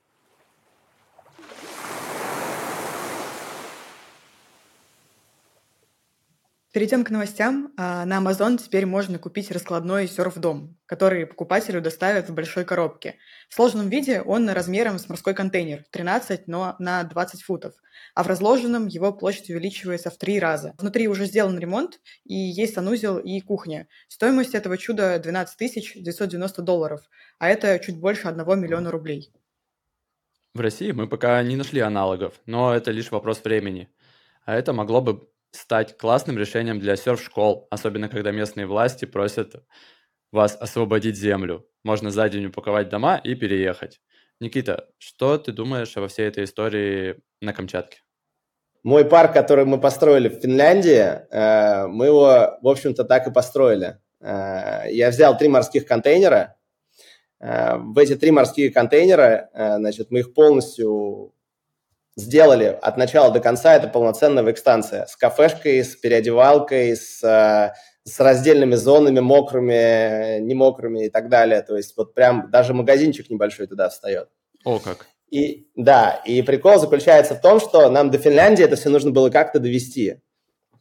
[6.75, 7.71] Перейдем к новостям.
[7.77, 13.15] А, на Amazon теперь можно купить раскладной серф-дом, который покупателю доставят в большой коробке.
[13.47, 17.75] В сложном виде он размером с морской контейнер, 13, но на 20 футов,
[18.13, 20.73] а в разложенном его площадь увеличивается в три раза.
[20.77, 23.87] Внутри уже сделан ремонт, и есть санузел и кухня.
[24.09, 27.03] Стоимость этого чуда 12 990 долларов,
[27.39, 29.31] а это чуть больше 1 миллиона рублей.
[30.53, 33.87] В России мы пока не нашли аналогов, но это лишь вопрос времени.
[34.43, 39.55] А это могло бы стать классным решением для серф-школ, особенно когда местные власти просят
[40.31, 41.65] вас освободить землю.
[41.83, 43.99] Можно за день упаковать дома и переехать.
[44.39, 47.99] Никита, что ты думаешь обо всей этой истории на Камчатке?
[48.83, 53.97] Мой парк, который мы построили в Финляндии, э, мы его, в общем-то, так и построили.
[54.21, 56.55] Э, я взял три морских контейнера.
[57.39, 61.33] Э, в эти три морские контейнера, значит, мы их полностью
[62.15, 67.73] сделали от начала до конца, это полноценная век-станция с кафешкой, с переодевалкой, с, э,
[68.03, 71.61] с раздельными зонами, мокрыми, не мокрыми и так далее.
[71.61, 74.29] То есть вот прям даже магазинчик небольшой туда встает.
[74.63, 75.07] О, как.
[75.29, 79.29] И да, и прикол заключается в том, что нам до Финляндии это все нужно было
[79.29, 80.21] как-то довести.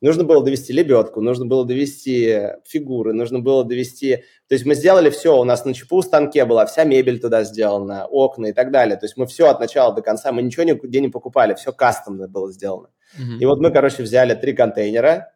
[0.05, 4.17] Нужно было довести лебедку, нужно было довести фигуры, нужно было довести...
[4.49, 8.05] То есть мы сделали все, у нас на ЧПУ станке была вся мебель туда сделана,
[8.05, 8.99] окна и так далее.
[8.99, 12.29] То есть мы все от начала до конца, мы ничего нигде не покупали, все кастомно
[12.29, 12.91] было сделано.
[13.19, 13.39] Mm-hmm.
[13.41, 15.33] И вот мы, короче, взяли три контейнера,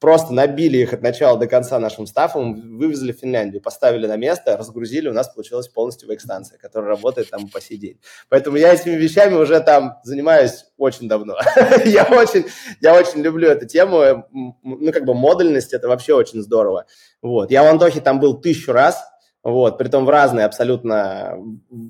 [0.00, 4.56] просто набили их от начала до конца нашим стафом, вывезли в Финляндию, поставили на место,
[4.56, 8.00] разгрузили, у нас получилась полностью вейк-станция, которая работает там по сей день.
[8.30, 11.36] Поэтому я этими вещами уже там занимаюсь очень давно.
[11.84, 12.46] я, очень,
[12.80, 14.26] я очень люблю эту тему,
[14.62, 16.86] ну, как бы модульность, это вообще очень здорово.
[17.20, 17.50] Вот.
[17.50, 19.04] Я в Антохе там был тысячу раз,
[19.42, 21.38] вот, притом в разное абсолютно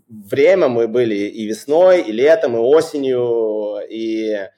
[0.08, 4.48] время мы были и весной, и летом, и осенью, и Э,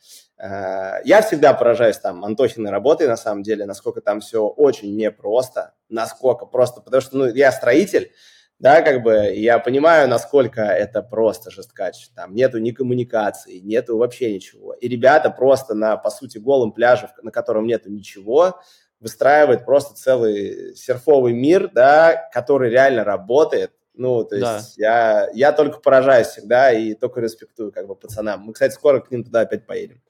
[0.45, 6.47] я всегда поражаюсь там Антохиной работой, на самом деле, насколько там все очень непросто, насколько
[6.47, 8.11] просто, потому что, ну, я строитель,
[8.59, 12.09] да, как бы, я понимаю, насколько это просто жесткач.
[12.15, 14.73] Там нету ни коммуникации, нету вообще ничего.
[14.75, 18.61] И ребята просто на, по сути, голом пляже, на котором нету ничего,
[19.01, 23.73] выстраивают просто целый серфовый мир, да, который реально работает.
[23.95, 25.27] Ну, то есть да.
[25.27, 28.43] я, я только поражаюсь всегда и только респектую как бы пацанам.
[28.43, 30.01] Мы, кстати, скоро к ним туда опять поедем.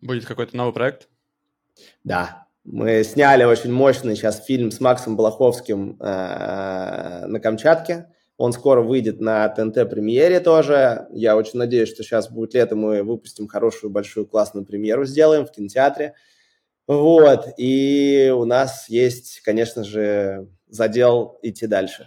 [0.00, 1.08] Будет какой-то новый проект?
[2.04, 2.46] Да.
[2.64, 8.08] Мы сняли очень мощный сейчас фильм с Максом Балаховским э, на Камчатке.
[8.36, 11.06] Он скоро выйдет на ТНТ-премьере тоже.
[11.12, 15.52] Я очень надеюсь, что сейчас будет лето, мы выпустим хорошую, большую, классную премьеру, сделаем в
[15.52, 16.14] кинотеатре.
[16.86, 17.48] Вот.
[17.56, 22.06] И у нас есть, конечно же, задел идти дальше.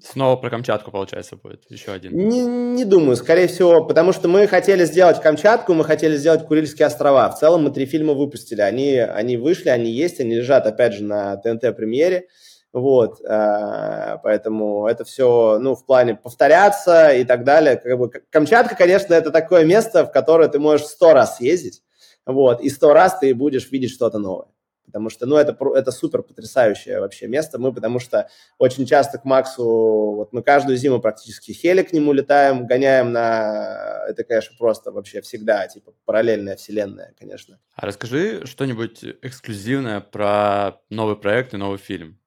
[0.00, 2.16] Снова про Камчатку, получается, будет еще один.
[2.16, 6.86] Не, не думаю, скорее всего, потому что мы хотели сделать Камчатку, мы хотели сделать Курильские
[6.86, 7.30] острова.
[7.30, 8.60] В целом мы три фильма выпустили.
[8.60, 12.26] Они, они вышли, они есть, они лежат, опять же, на ТНТ-премьере.
[12.72, 17.76] Вот, э, поэтому это все, ну, в плане повторяться и так далее.
[17.76, 21.82] Как бы, Камчатка, конечно, это такое место, в которое ты можешь сто раз ездить,
[22.24, 24.46] вот, и сто раз ты будешь видеть что-то новое
[24.84, 27.58] потому что, ну, это, это супер потрясающее вообще место.
[27.58, 32.12] Мы, потому что очень часто к Максу, вот мы каждую зиму практически хели к нему
[32.12, 34.04] летаем, гоняем на...
[34.08, 37.58] Это, конечно, просто вообще всегда, типа, параллельная вселенная, конечно.
[37.74, 42.18] А расскажи что-нибудь эксклюзивное про новый проект и новый фильм.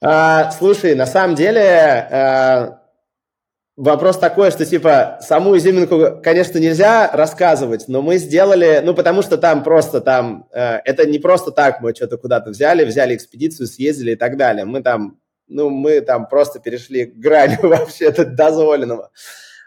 [0.00, 1.60] А, слушай, на самом деле...
[1.60, 2.77] А
[3.78, 9.38] Вопрос такой, что типа саму изюминку, конечно, нельзя рассказывать, но мы сделали, ну потому что
[9.38, 14.12] там просто там, э, это не просто так мы что-то куда-то взяли, взяли экспедицию, съездили
[14.12, 14.64] и так далее.
[14.64, 19.12] Мы там, ну мы там просто перешли грань вообще дозволенного.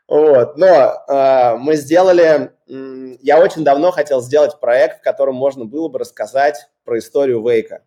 [0.10, 5.64] Вот, но э, мы сделали, э, я очень давно хотел сделать проект, в котором можно
[5.64, 7.84] было бы рассказать про историю Вейка.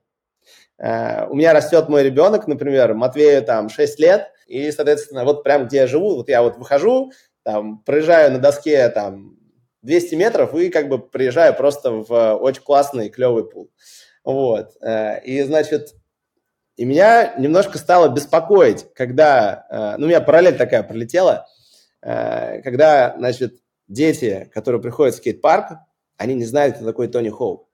[0.78, 5.66] Э, у меня растет мой ребенок, например, Матвею там 6 лет, и, соответственно, вот прям
[5.66, 9.36] где я живу, вот я вот выхожу, там, проезжаю на доске там
[9.82, 13.70] 200 метров и как бы приезжаю просто в очень классный, клевый пул.
[14.24, 14.76] Вот.
[14.80, 15.94] Э, и, значит,
[16.76, 21.46] и меня немножко стало беспокоить, когда, э, ну, у меня параллель такая пролетела,
[22.02, 25.78] э, когда, значит, дети, которые приходят в скейт-парк,
[26.16, 27.68] они не знают, кто такой Тони Хоук.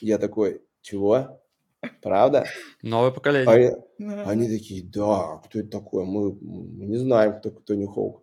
[0.00, 1.41] Я такой, чего?
[2.02, 2.46] Правда?
[2.82, 3.76] Новое поколение.
[4.00, 6.04] А, они такие, да, кто это такой?
[6.04, 8.22] Мы, мы не знаем, кто, кто не Хоук.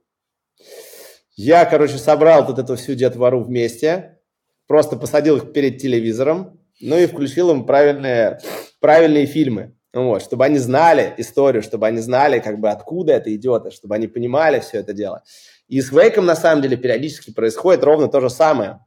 [1.35, 4.19] Я, короче, собрал вот эту всю детвору вместе,
[4.67, 8.39] просто посадил их перед телевизором, ну и включил им правильные,
[8.81, 13.71] правильные фильмы, вот, чтобы они знали историю, чтобы они знали, как бы, откуда это идет,
[13.71, 15.23] чтобы они понимали все это дело.
[15.67, 18.79] И с Вейком, на самом деле, периодически происходит ровно то же самое.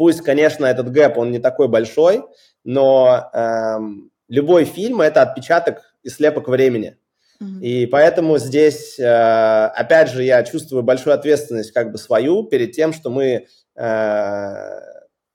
[0.00, 2.24] Пусть, конечно, этот гэп, он не такой большой,
[2.64, 6.96] но эм, любой фильм– это отпечаток и слепок времени.
[7.38, 7.60] Mm-hmm.
[7.60, 12.94] И поэтому здесь, э, опять же, я чувствую большую ответственность как бы свою перед тем,
[12.94, 14.80] что мы э,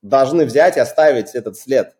[0.02, 1.96] должны взять и оставить этот след.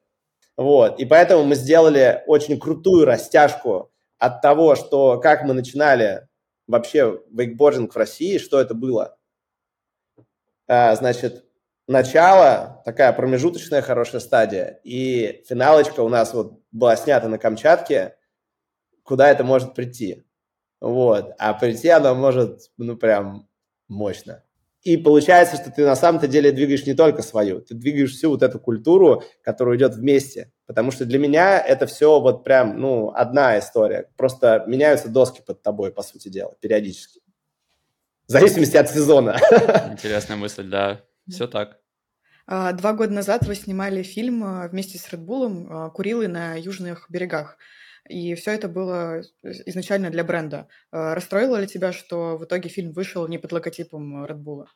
[0.58, 1.00] Вот.
[1.00, 6.28] И поэтому мы сделали очень крутую растяжку от того, что как мы начинали
[6.66, 9.20] вообще вейкбординг в России, что это было.
[10.68, 11.46] А, значит,
[11.88, 18.16] начало, такая промежуточная хорошая стадия, и финалочка у нас вот была снята на Камчатке,
[19.04, 20.26] куда это может прийти.
[20.82, 21.34] Вот.
[21.38, 23.48] А прийти оно может, ну, прям
[23.88, 24.44] мощно.
[24.82, 28.44] И получается, что ты на самом-то деле двигаешь не только свою, ты двигаешь всю вот
[28.44, 30.52] эту культуру, которая идет вместе.
[30.68, 34.12] Потому что для меня это все вот прям, ну, одна история.
[34.16, 37.22] Просто меняются доски под тобой, по сути дела, периодически.
[38.28, 39.40] В зависимости от сезона.
[39.92, 41.02] Интересная мысль, да.
[41.30, 41.80] Все так.
[42.48, 47.08] А, два года назад вы снимали фильм а, вместе с Редбулом а, «Курилы на южных
[47.10, 47.58] берегах».
[48.08, 50.68] И все это было изначально для бренда.
[50.92, 54.68] Расстроило ли тебя, что в итоге фильм вышел не под логотипом Редбула?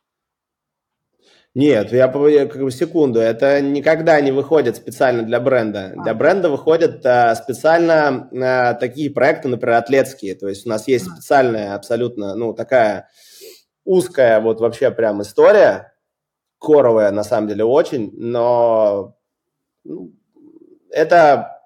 [1.56, 5.94] Нет, я, я как бы секунду, это никогда не выходит специально для бренда.
[5.98, 6.04] А.
[6.04, 10.36] Для бренда выходят а, специально а, такие проекты, например, атлетские.
[10.36, 11.16] То есть у нас есть а.
[11.16, 13.10] специальная абсолютно, ну, такая
[13.84, 15.94] узкая вот вообще прям история,
[16.60, 19.16] коровая на самом деле очень, но
[19.84, 20.12] ну,
[20.92, 21.60] это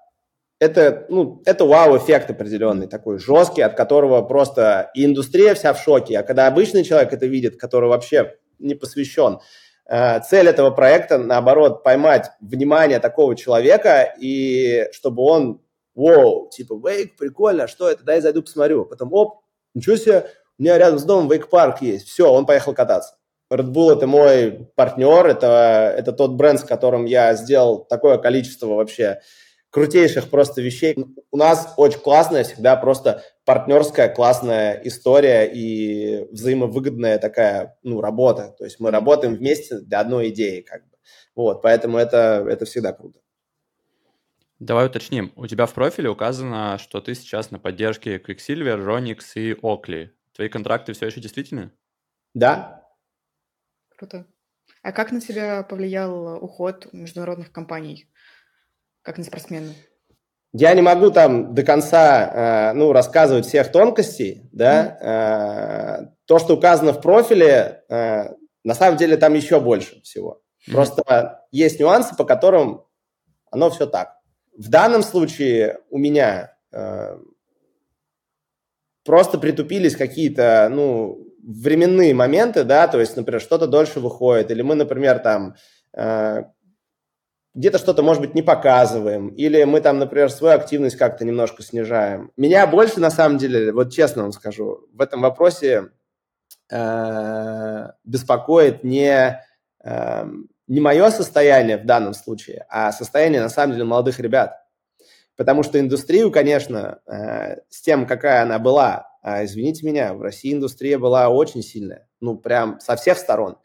[0.60, 6.18] это, ну, это вау-эффект определенный, такой жесткий, от которого просто и индустрия вся в шоке,
[6.18, 9.40] а когда обычный человек это видит, который вообще не посвящен,
[9.86, 15.60] э, цель этого проекта, наоборот, поймать внимание такого человека, и чтобы он,
[15.94, 18.86] вау, типа, вейк, прикольно, что это, дай зайду посмотрю.
[18.86, 19.42] Потом, оп,
[19.74, 20.26] ничего себе,
[20.58, 22.06] у меня рядом с домом вейк-парк есть.
[22.08, 23.16] Все, он поехал кататься.
[23.52, 28.66] Red Bull– это мой партнер, это, это тот бренд, с которым я сделал такое количество
[28.66, 29.20] вообще
[29.70, 30.96] крутейших просто вещей.
[31.32, 38.54] У нас очень классная всегда просто партнерская классная история и взаимовыгодная такая ну, работа.
[38.56, 40.96] То есть мы работаем вместе для одной идеи как бы.
[41.34, 43.18] Вот, поэтому это, это всегда круто.
[44.60, 45.32] Давай уточним.
[45.34, 50.10] У тебя в профиле указано, что ты сейчас на поддержке Quicksilver, Ronix и Oakley.
[50.34, 51.72] Твои контракты все еще действительны?
[52.32, 52.83] Да,
[53.96, 54.26] Круто.
[54.82, 58.10] А как на тебя повлиял уход международных компаний,
[59.02, 59.72] как на спортсмена?
[60.52, 64.98] Я не могу там до конца, э, ну, рассказывать всех тонкостей, да.
[65.00, 66.06] Mm.
[66.06, 68.28] Э, то, что указано в профиле, э,
[68.62, 70.42] на самом деле там еще больше всего.
[70.68, 70.72] Mm.
[70.72, 72.84] Просто есть нюансы, по которым
[73.50, 74.16] оно все так.
[74.56, 77.18] В данном случае у меня э,
[79.04, 84.74] просто притупились какие-то, ну, временные моменты, да, то есть, например, что-то дольше выходит, или мы,
[84.74, 85.54] например, там
[85.92, 86.44] э,
[87.54, 92.32] где-то что-то, может быть, не показываем, или мы там, например, свою активность как-то немножко снижаем.
[92.36, 95.90] Меня больше, на самом деле, вот честно вам скажу, в этом вопросе
[96.70, 99.40] э, беспокоит не,
[99.84, 100.24] э,
[100.66, 104.60] не мое состояние в данном случае, а состояние, на самом деле, молодых ребят.
[105.36, 110.98] Потому что индустрию, конечно, э, с тем, какая она была, извините меня, в России индустрия
[110.98, 113.56] была очень сильная, ну, прям со всех сторон.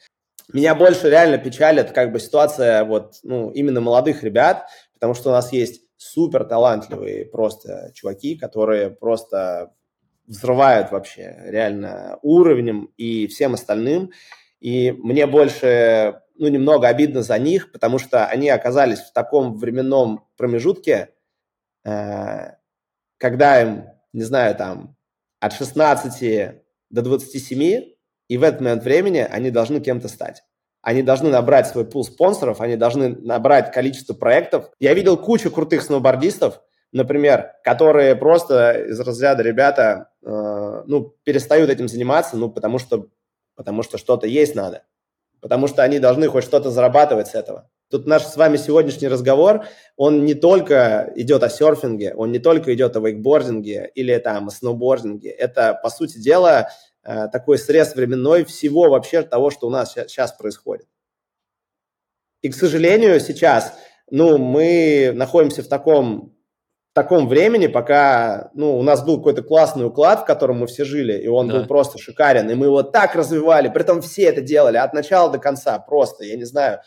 [0.52, 5.32] Меня больше реально печалит как бы ситуация вот, ну, именно молодых ребят, потому что у
[5.34, 9.74] нас есть супер талантливые просто чуваки, которые просто
[10.26, 14.12] взрывают вообще реально уровнем и всем остальным.
[14.62, 20.26] И мне больше, ну, немного обидно за них, потому что они оказались в таком временном
[20.38, 21.10] промежутке,
[21.84, 22.52] э,
[23.18, 24.96] когда им, не знаю, там,
[25.40, 27.84] от 16 до 27,
[28.28, 30.44] и в этот момент времени они должны кем-то стать.
[30.82, 34.70] Они должны набрать свой пул спонсоров, они должны набрать количество проектов.
[34.80, 36.62] Я видел кучу крутых сноубордистов,
[36.92, 43.08] например, которые просто из разряда ребята, э, ну, перестают этим заниматься, ну, потому что,
[43.56, 44.84] потому что что-то есть надо,
[45.42, 47.70] потому что они должны хоть что-то зарабатывать с этого.
[47.90, 49.66] Тут наш с вами сегодняшний разговор,
[49.98, 54.52] он не только идет о серфинге, он не только идет о вейкбординге или там о
[54.52, 55.32] сноубординге.
[55.32, 56.70] Это, по сути дела,
[57.04, 60.86] э, такой срез временной всего вообще того, что у нас сейчас происходит.
[62.42, 63.74] И, к сожалению, сейчас,
[64.12, 66.36] ну, мы находимся в таком
[66.94, 71.18] таком времени, пока ну, у нас был какой-то классный уклад, в котором мы все жили,
[71.18, 71.56] и он да.
[71.56, 75.32] был просто шикарен, и мы его так развивали, при этом все это делали от начала
[75.32, 76.82] до конца, просто, я не знаю,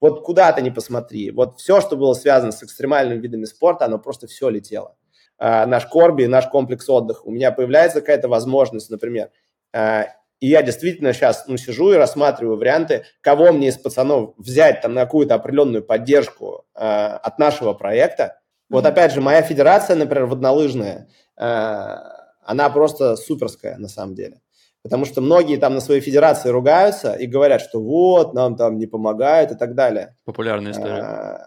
[0.00, 3.98] вот куда ты не посмотри, вот все, что было связано с экстремальными видами спорта, оно
[3.98, 4.96] просто все летело.
[5.38, 9.30] А, наш Корби, наш комплекс отдыха, у меня появляется какая-то возможность, например,
[9.72, 10.06] а,
[10.40, 14.94] и я действительно сейчас ну, сижу и рассматриваю варианты, кого мне из пацанов взять там
[14.94, 18.38] на какую-то определенную поддержку а, от нашего проекта,
[18.70, 21.96] вот опять же, моя федерация, например, воднолыжная, э,
[22.42, 24.40] она просто суперская на самом деле.
[24.88, 28.86] Потому что многие там на своей федерации ругаются и говорят, что вот, нам там не
[28.86, 30.16] помогают и так далее.
[30.24, 31.02] Популярная история.
[31.02, 31.38] Э,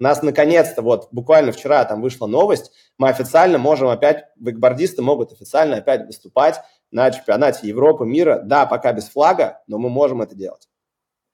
[0.00, 5.76] нас наконец-то, вот буквально вчера там вышла новость, мы официально можем опять, вейкбордисты могут официально
[5.76, 8.40] опять выступать на чемпионате Европы, мира.
[8.42, 10.66] Да, пока без флага, но мы можем это делать.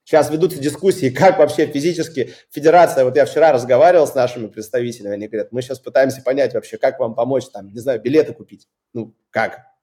[0.03, 5.29] Сейчас ведутся дискуссии, как вообще физически федерация, вот я вчера разговаривал с нашими представителями, они
[5.29, 8.67] говорят, мы сейчас пытаемся понять вообще, как вам помочь, там, не знаю, билеты купить.
[8.93, 9.74] Ну, как?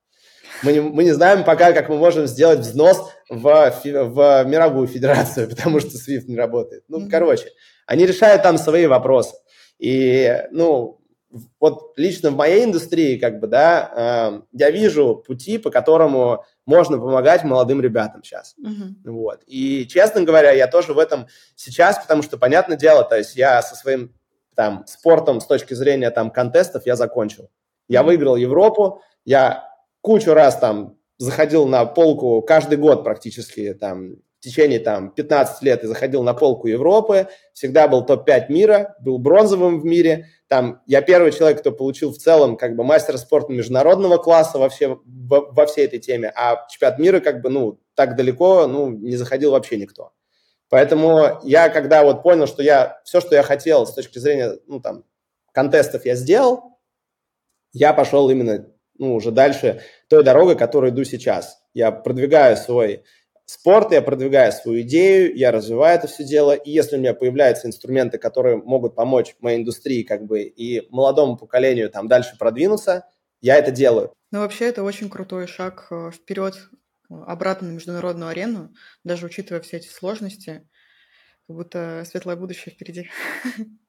[0.63, 5.49] Мы не, мы не знаем пока, как мы можем сделать взнос в, в мировую федерацию,
[5.49, 6.83] потому что SWIFT не работает.
[6.87, 7.49] Ну, короче,
[7.85, 9.35] они решают там свои вопросы.
[9.79, 11.01] И, ну,
[11.59, 13.91] вот лично в моей индустрии, как бы, да,
[14.33, 18.55] э, я вижу пути, по которому можно помогать молодым ребятам сейчас.
[18.61, 19.11] Uh-huh.
[19.11, 19.41] Вот.
[19.47, 23.61] И, честно говоря, я тоже в этом сейчас, потому что, понятное дело, то есть я
[23.61, 24.13] со своим
[24.55, 27.49] там спортом с точки зрения там контестов я закончил.
[27.87, 29.70] Я выиграл Европу, я
[30.01, 35.83] кучу раз там заходил на полку каждый год практически там в течение там 15 лет
[35.83, 40.29] и заходил на полку Европы, всегда был топ-5 мира, был бронзовым в мире.
[40.47, 44.97] Там я первый человек, кто получил в целом как бы мастер спорта международного класса вообще
[45.05, 49.15] во, во всей этой теме, а чемпионат мира как бы ну так далеко ну не
[49.15, 50.11] заходил вообще никто.
[50.69, 54.79] Поэтому я когда вот понял, что я все, что я хотел с точки зрения ну
[54.79, 55.03] там
[55.51, 56.79] контестов я сделал,
[57.73, 58.65] я пошел именно
[59.01, 61.57] ну уже дальше той дорогой, которой иду сейчас.
[61.73, 63.03] Я продвигаю свой
[63.45, 67.67] спорт, я продвигаю свою идею, я развиваю это все дело, и если у меня появляются
[67.67, 73.05] инструменты, которые могут помочь моей индустрии как бы и молодому поколению там дальше продвинуться,
[73.41, 74.13] я это делаю.
[74.31, 76.55] Ну, вообще, это очень крутой шаг э, вперед,
[77.09, 78.71] э, обратно на международную арену,
[79.03, 80.69] даже учитывая все эти сложности,
[81.47, 83.09] как будто светлое будущее впереди.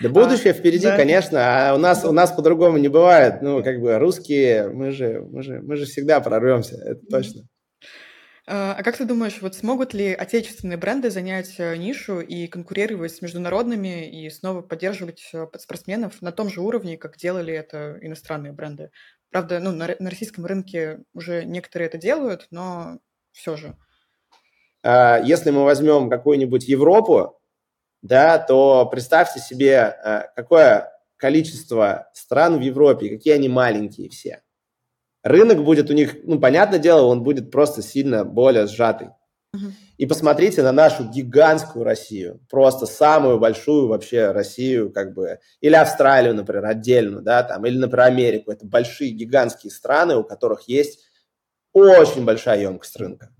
[0.00, 0.96] Да будущее а, впереди, да.
[0.96, 3.42] конечно, а у нас у нас по-другому не бывает.
[3.42, 7.42] Ну, как бы русские, мы же мы же мы же всегда прорвемся, это точно.
[8.46, 13.12] А, а как ты думаешь, вот смогут ли отечественные бренды занять э, нишу и конкурировать
[13.12, 18.52] с международными и снова поддерживать э, спортсменов на том же уровне, как делали это иностранные
[18.52, 18.90] бренды?
[19.30, 22.98] Правда, ну, на, на российском рынке уже некоторые это делают, но
[23.32, 23.76] все же.
[24.82, 27.40] А, если мы возьмем какую-нибудь Европу,
[28.04, 34.44] да, то представьте себе, э, какое количество стран в Европе, какие они маленькие все
[35.24, 39.08] рынок будет у них, ну, понятное дело, он будет просто сильно более сжатый.
[39.56, 39.72] Uh-huh.
[39.96, 46.34] И посмотрите на нашу гигантскую Россию, просто самую большую вообще Россию, как бы, или Австралию,
[46.34, 48.52] например, отдельно, да, там, или, например, Америку.
[48.52, 51.00] Это большие гигантские страны, у которых есть
[51.72, 53.33] очень большая емкость рынка.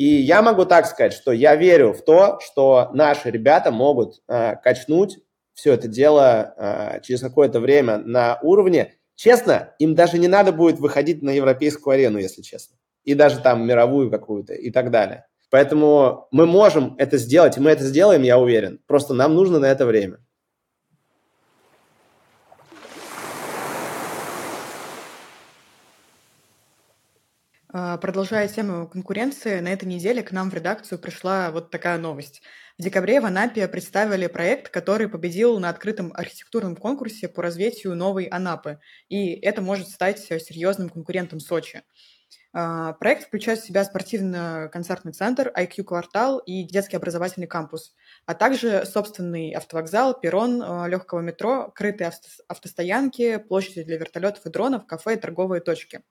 [0.00, 4.56] И я могу так сказать, что я верю в то, что наши ребята могут э,
[4.56, 5.18] качнуть
[5.52, 10.78] все это дело э, через какое-то время на уровне, Честно, им даже не надо будет
[10.78, 12.78] выходить на европейскую арену, если честно.
[13.04, 15.26] И даже там мировую какую-то и так далее.
[15.50, 18.80] Поэтому мы можем это сделать, и мы это сделаем, я уверен.
[18.86, 20.24] Просто нам нужно на это время.
[27.72, 32.42] Продолжая тему конкуренции, на этой неделе к нам в редакцию пришла вот такая новость.
[32.78, 38.24] В декабре в Анапе представили проект, который победил на открытом архитектурном конкурсе по развитию новой
[38.24, 38.80] Анапы.
[39.08, 41.82] И это может стать серьезным конкурентом Сочи.
[42.52, 47.94] А, проект включает в себя спортивно-концертный центр, IQ-квартал и детский образовательный кампус,
[48.26, 52.10] а также собственный автовокзал, перрон а, легкого метро, крытые
[52.48, 56.00] автостоянки, площади для вертолетов и дронов, кафе и торговые точки–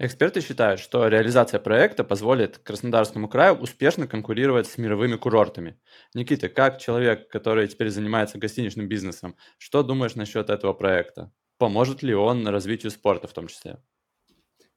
[0.00, 5.76] Эксперты считают, что реализация проекта позволит Краснодарскому краю успешно конкурировать с мировыми курортами.
[6.14, 11.32] Никита, как человек, который теперь занимается гостиничным бизнесом, что думаешь насчет этого проекта?
[11.58, 13.78] Поможет ли он развитию спорта в том числе?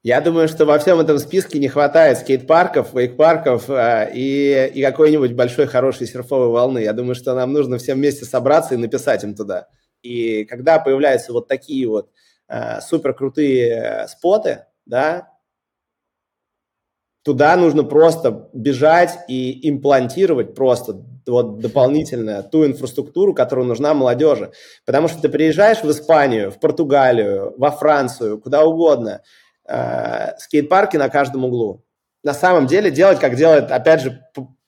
[0.02, 5.34] Я думаю, что во всем этом списке не хватает скейт-парков, вейк-парков э, и, и какой-нибудь
[5.34, 6.80] большой хорошей серфовой волны.
[6.80, 9.68] Я думаю, что нам нужно всем вместе собраться и написать им туда.
[10.02, 12.10] И когда появляются вот такие вот
[12.48, 15.32] э, супер э, споты, да,
[17.24, 24.52] туда нужно просто бежать и имплантировать просто вот дополнительно ту инфраструктуру, которая нужна молодежи.
[24.86, 29.22] Потому что ты приезжаешь в Испанию, в Португалию, во Францию, куда угодно,
[29.68, 31.84] э, скейт-парки на каждом углу.
[32.24, 34.24] На самом деле делать, как делает, опять же,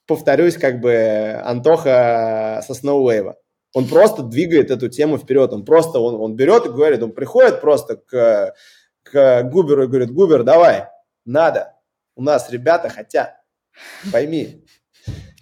[0.05, 3.37] повторюсь, как бы Антоха со Сноуэйва.
[3.73, 5.51] Он просто двигает эту тему вперед.
[5.53, 8.53] Он просто, он, он берет и говорит, он приходит просто к
[9.03, 10.87] к Губеру и говорит, Губер, давай,
[11.25, 11.75] надо,
[12.15, 13.35] у нас ребята хотят,
[14.11, 14.65] пойми.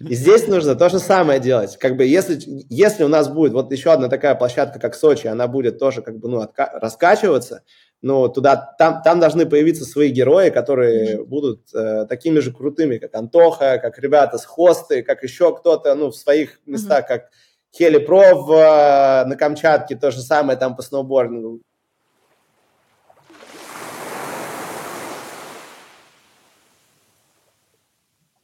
[0.00, 1.76] И здесь нужно то же самое делать.
[1.78, 2.38] Как бы если,
[2.68, 6.18] если у нас будет вот еще одна такая площадка, как Сочи, она будет тоже как
[6.18, 7.62] бы ну, отка- раскачиваться,
[8.00, 13.14] но туда, там, там должны появиться свои герои, которые будут э, такими же крутыми, как
[13.14, 17.08] Антоха, как ребята с Хосты, как еще кто-то, ну, в своих местах, mm-hmm.
[17.08, 17.30] как
[17.72, 21.62] Хели Про в, э, на Камчатке, то же самое там по сноубордингу.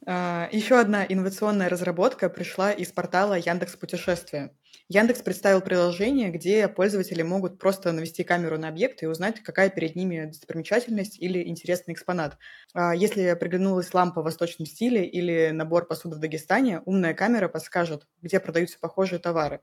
[0.09, 4.57] Еще одна инновационная разработка пришла из портала Яндекс Путешествия.
[4.87, 9.95] Яндекс представил приложение, где пользователи могут просто навести камеру на объект и узнать, какая перед
[9.95, 12.39] ними достопримечательность или интересный экспонат.
[12.73, 18.07] А если приглянулась лампа в восточном стиле или набор посуды в Дагестане, умная камера подскажет,
[18.23, 19.61] где продаются похожие товары.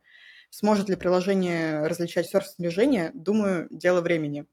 [0.50, 3.10] Сможет ли приложение различать серф-снаряжение?
[3.14, 4.46] Думаю, дело времени.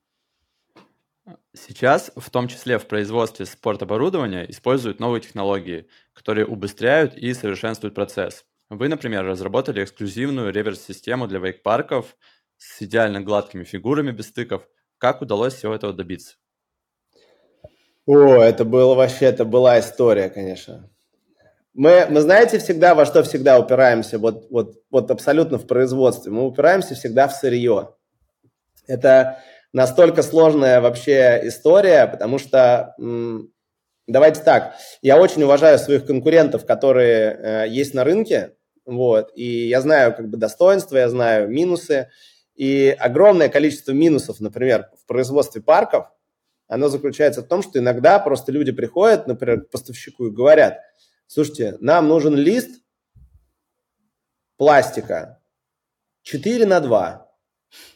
[1.54, 8.46] Сейчас, в том числе в производстве спортоборудования, используют новые технологии, которые убыстряют и совершенствуют процесс.
[8.70, 12.18] Вы, например, разработали эксклюзивную реверс-систему для вейк-парков
[12.58, 14.68] с идеально гладкими фигурами без стыков.
[14.98, 16.36] Как удалось всего этого добиться?
[18.06, 20.90] О, это было вообще, это была история, конечно.
[21.74, 26.32] Мы, мы знаете всегда, во что всегда упираемся, вот, вот, вот абсолютно в производстве.
[26.32, 27.96] Мы упираемся всегда в сырье.
[28.88, 29.40] Это
[29.74, 32.96] настолько сложная вообще история, потому что,
[34.08, 38.56] давайте так, я очень уважаю своих конкурентов, которые э, есть на рынке,
[38.86, 42.10] вот, и я знаю как бы достоинства, я знаю минусы,
[42.56, 46.08] и огромное количество минусов, например, в производстве парков,
[46.68, 50.80] оно заключается в том, что иногда просто люди приходят, например, к поставщику и говорят,
[51.28, 52.82] слушайте, нам нужен лист
[54.58, 55.42] пластика
[56.22, 57.32] 4 на 2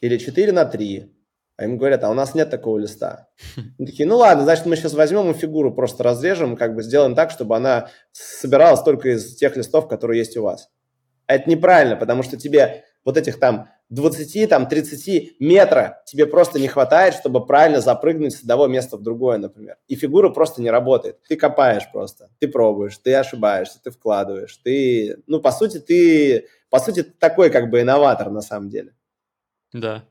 [0.02, 1.17] или 4 на 3
[1.58, 3.28] а им говорят, а у нас нет такого листа.
[3.78, 7.16] Они такие, ну ладно, значит, мы сейчас возьмем и фигуру просто разрежем, как бы сделаем
[7.16, 10.70] так, чтобы она собиралась только из тех листов, которые есть у вас.
[11.26, 16.60] А это неправильно, потому что тебе вот этих там 20, там 30 метра тебе просто
[16.60, 19.78] не хватает, чтобы правильно запрыгнуть с одного места в другое, например.
[19.88, 21.18] И фигура просто не работает.
[21.28, 26.80] Ты копаешь просто, ты пробуешь, ты ошибаешься, ты вкладываешь, ты, ну, по сути, ты, по
[26.80, 28.94] сути, такой как бы инноватор на самом деле.
[29.74, 30.04] Да,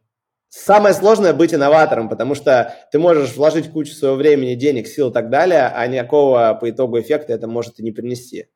[0.59, 5.13] Самое сложное быть инноватором, потому что ты можешь вложить кучу своего времени, денег, сил и
[5.13, 8.47] так далее, а никакого по итогу эффекта это может и не принести.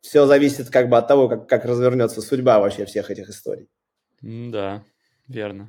[0.00, 3.68] Все зависит как бы от того, как, как развернется судьба вообще всех этих историй.
[4.22, 4.84] Да,
[5.26, 5.68] верно.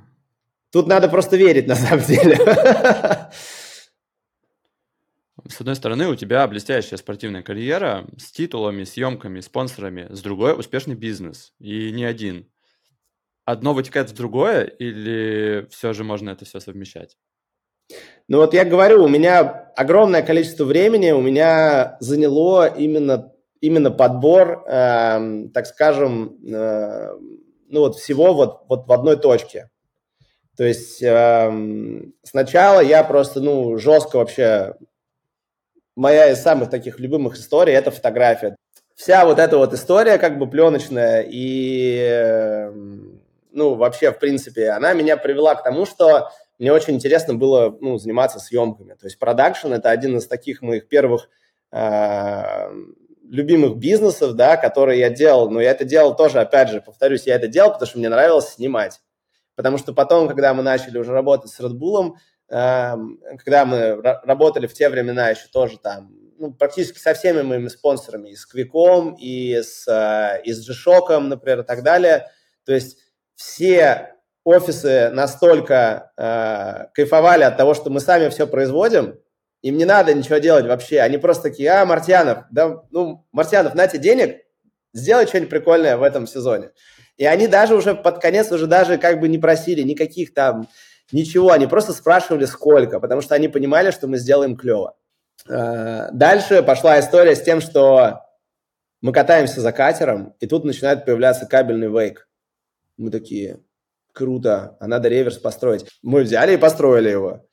[0.72, 2.38] Тут надо просто верить на самом деле.
[5.50, 10.94] С одной стороны, у тебя блестящая спортивная карьера с титулами, съемками, спонсорами, с другой успешный
[10.94, 11.52] бизнес.
[11.58, 12.48] И не один
[13.52, 17.18] одно вытекает в другое, или все же можно это все совмещать?
[18.28, 24.64] Ну вот я говорю, у меня огромное количество времени у меня заняло именно, именно подбор,
[24.66, 27.14] э, так скажем, э,
[27.68, 29.70] ну вот всего вот, вот в одной точке.
[30.56, 34.76] То есть э, сначала я просто, ну, жестко вообще...
[35.98, 38.56] Моя из самых таких любимых историй– это фотография.
[38.96, 43.11] Вся вот эта вот история как бы пленочная и эм,
[43.52, 47.98] ну, вообще, в принципе, она меня привела к тому, что мне очень интересно было ну,
[47.98, 48.94] заниматься съемками.
[48.94, 51.30] То есть продакшн– это один из таких моих первых
[51.72, 52.70] э,
[53.24, 55.50] любимых бизнесов, да, которые я делал.
[55.50, 58.50] Но я это делал тоже, опять же, повторюсь, я это делал, потому что мне нравилось
[58.50, 59.02] снимать.
[59.56, 62.14] Потому что потом, когда мы начали уже работать с Red Bull,
[62.50, 62.96] э,
[63.38, 68.30] когда мы работали в те времена еще тоже там, ну, практически со всеми моими спонсорами,
[68.30, 72.28] и с Квиком, и с, э, и с G-Shock, например, и так далее.
[72.66, 72.98] То есть
[73.42, 79.20] все офисы настолько э, кайфовали от того, что мы сами все производим,
[79.62, 81.00] им не надо ничего делать вообще.
[81.00, 84.42] Они просто такие, а, Мартьянов, да, ну, Мартьянов, на тебе денег,
[84.94, 86.72] сделай что-нибудь прикольное в этом сезоне.
[87.18, 90.68] И они даже уже под конец уже даже как бы не просили никаких там
[91.12, 94.96] ничего, они просто спрашивали сколько, потому что они понимали, что мы сделаем клево.
[95.48, 98.22] Э, дальше пошла история с тем, что
[99.02, 102.28] мы катаемся за катером, и тут начинает появляться кабельный вейк.
[103.02, 103.58] Мы такие,
[104.14, 105.88] круто, а надо реверс построить.
[106.04, 107.48] Мы взяли и построили его.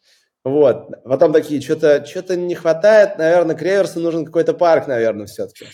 [0.44, 0.90] Вот.
[1.05, 5.64] Потом такие, что-то что не хватает, наверное, к реверсу нужен какой-то парк, наверное, все-таки.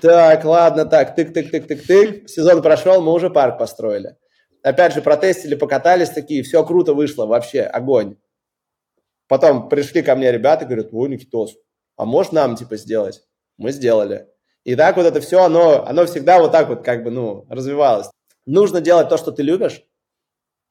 [0.00, 2.28] Так, ладно, так, тык-тык-тык-тык-тык.
[2.28, 4.14] Сезон прошел, мы уже парк построили.
[4.62, 8.18] Опять же, протестили, покатались такие, все круто вышло, вообще огонь.
[9.26, 11.56] Потом пришли ко мне ребята, говорят, ой, Никитос,
[11.96, 13.22] а можешь нам, типа, сделать?
[13.56, 14.28] Мы сделали.
[14.62, 18.06] И так вот это все, оно, оно всегда вот так вот как бы, ну, развивалось.
[18.46, 19.84] Нужно делать то, что ты любишь,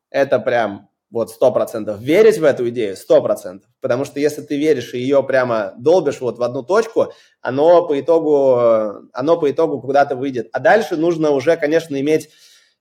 [0.10, 2.00] это прям вот сто процентов.
[2.00, 3.70] Верить в эту идею сто процентов.
[3.82, 8.00] Потому что если ты веришь и ее прямо долбишь вот в одну точку, оно по
[8.00, 8.58] итогу,
[9.14, 10.48] оно по итогу куда-то выйдет.
[10.54, 12.30] А дальше нужно уже, конечно, иметь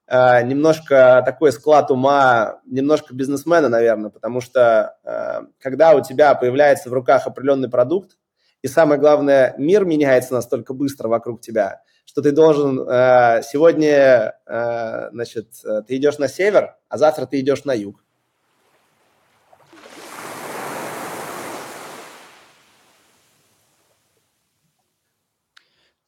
[0.07, 6.88] э, немножко такой склад ума, немножко бизнесмена, наверное, потому что э, когда у тебя появляется
[6.88, 8.16] в руках определенный продукт,
[8.62, 15.11] и самое главное, мир меняется настолько быстро вокруг тебя, что ты должен э, сегодня, э,
[15.12, 15.52] значит,
[15.86, 18.02] ты идешь на север, а завтра ты идешь на юг.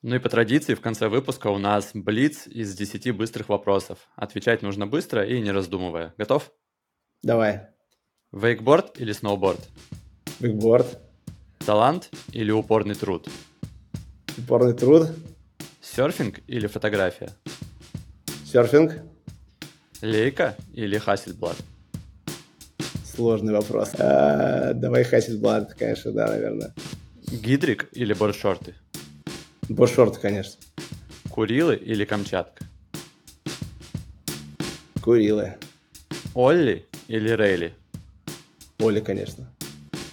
[0.03, 4.09] Ну и по традиции в конце выпуска у нас блиц из 10 быстрых вопросов.
[4.17, 6.15] Отвечать нужно быстро и не раздумывая.
[6.19, 6.51] Готов?
[7.23, 7.69] Давай.
[8.33, 9.61] Вейкборд или сноуборд?
[10.41, 11.01] Вейкборд.
[11.65, 13.29] Талант или упорный труд?
[14.37, 15.13] Упорный труд.
[15.95, 17.29] Серфинг или фотография?
[18.51, 18.95] Серфинг.
[20.01, 21.57] Лейка или Hasselblad?
[23.05, 23.91] Сложный вопрос.
[23.99, 26.73] А, давай Hasselblad, конечно, да, наверное.
[27.31, 28.75] Гидрик или бордшорты?
[29.69, 30.59] Бордшорты, конечно.
[31.29, 32.65] Курилы или Камчатка?
[35.03, 35.57] Курилы.
[36.35, 37.75] Олли или Рейли?
[38.79, 39.53] Олли, конечно.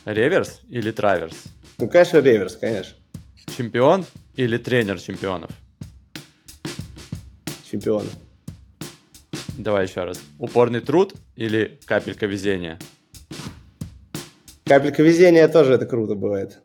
[0.04, 1.38] Реверс или траверс?
[1.78, 2.98] Ну, конечно, реверс, конечно.
[3.56, 4.06] Чемпион
[4.36, 5.52] или тренер чемпионов?
[7.70, 8.04] Чемпион.
[9.58, 10.22] Давай еще раз.
[10.40, 12.80] Упорный труд или капелька везения?
[14.66, 16.62] Капелька везения тоже это круто бывает.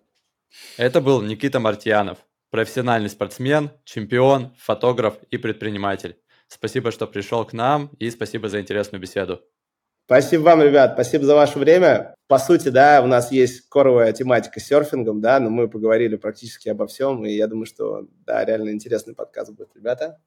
[0.77, 2.19] Это был Никита Мартьянов,
[2.51, 6.17] профессиональный спортсмен, чемпион, фотограф и предприниматель.
[6.49, 9.41] Спасибо, что пришел к нам и спасибо за интересную беседу.
[10.07, 12.15] Спасибо вам, ребят, спасибо за ваше время.
[12.29, 16.69] По сути, да, у нас есть коровая тематика с серфингом, да, но мы поговорили практически
[16.69, 20.21] обо всем, и я думаю, что, да, реально интересный подкаст будет, ребята.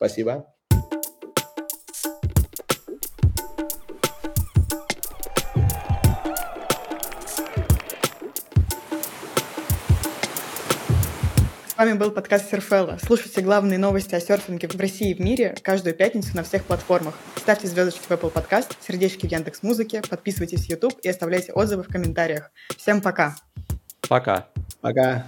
[0.00, 0.46] Спасибо.
[11.76, 12.98] вами был подкаст Серфелла.
[13.02, 17.14] Слушайте главные новости о серфинге в России и в мире каждую пятницу на всех платформах.
[17.36, 21.82] Ставьте звездочки в Apple Podcast, сердечки в Яндекс Музыке, подписывайтесь в YouTube и оставляйте отзывы
[21.82, 22.50] в комментариях.
[22.76, 23.36] Всем пока.
[24.08, 24.48] Пока.
[24.82, 25.26] Пока.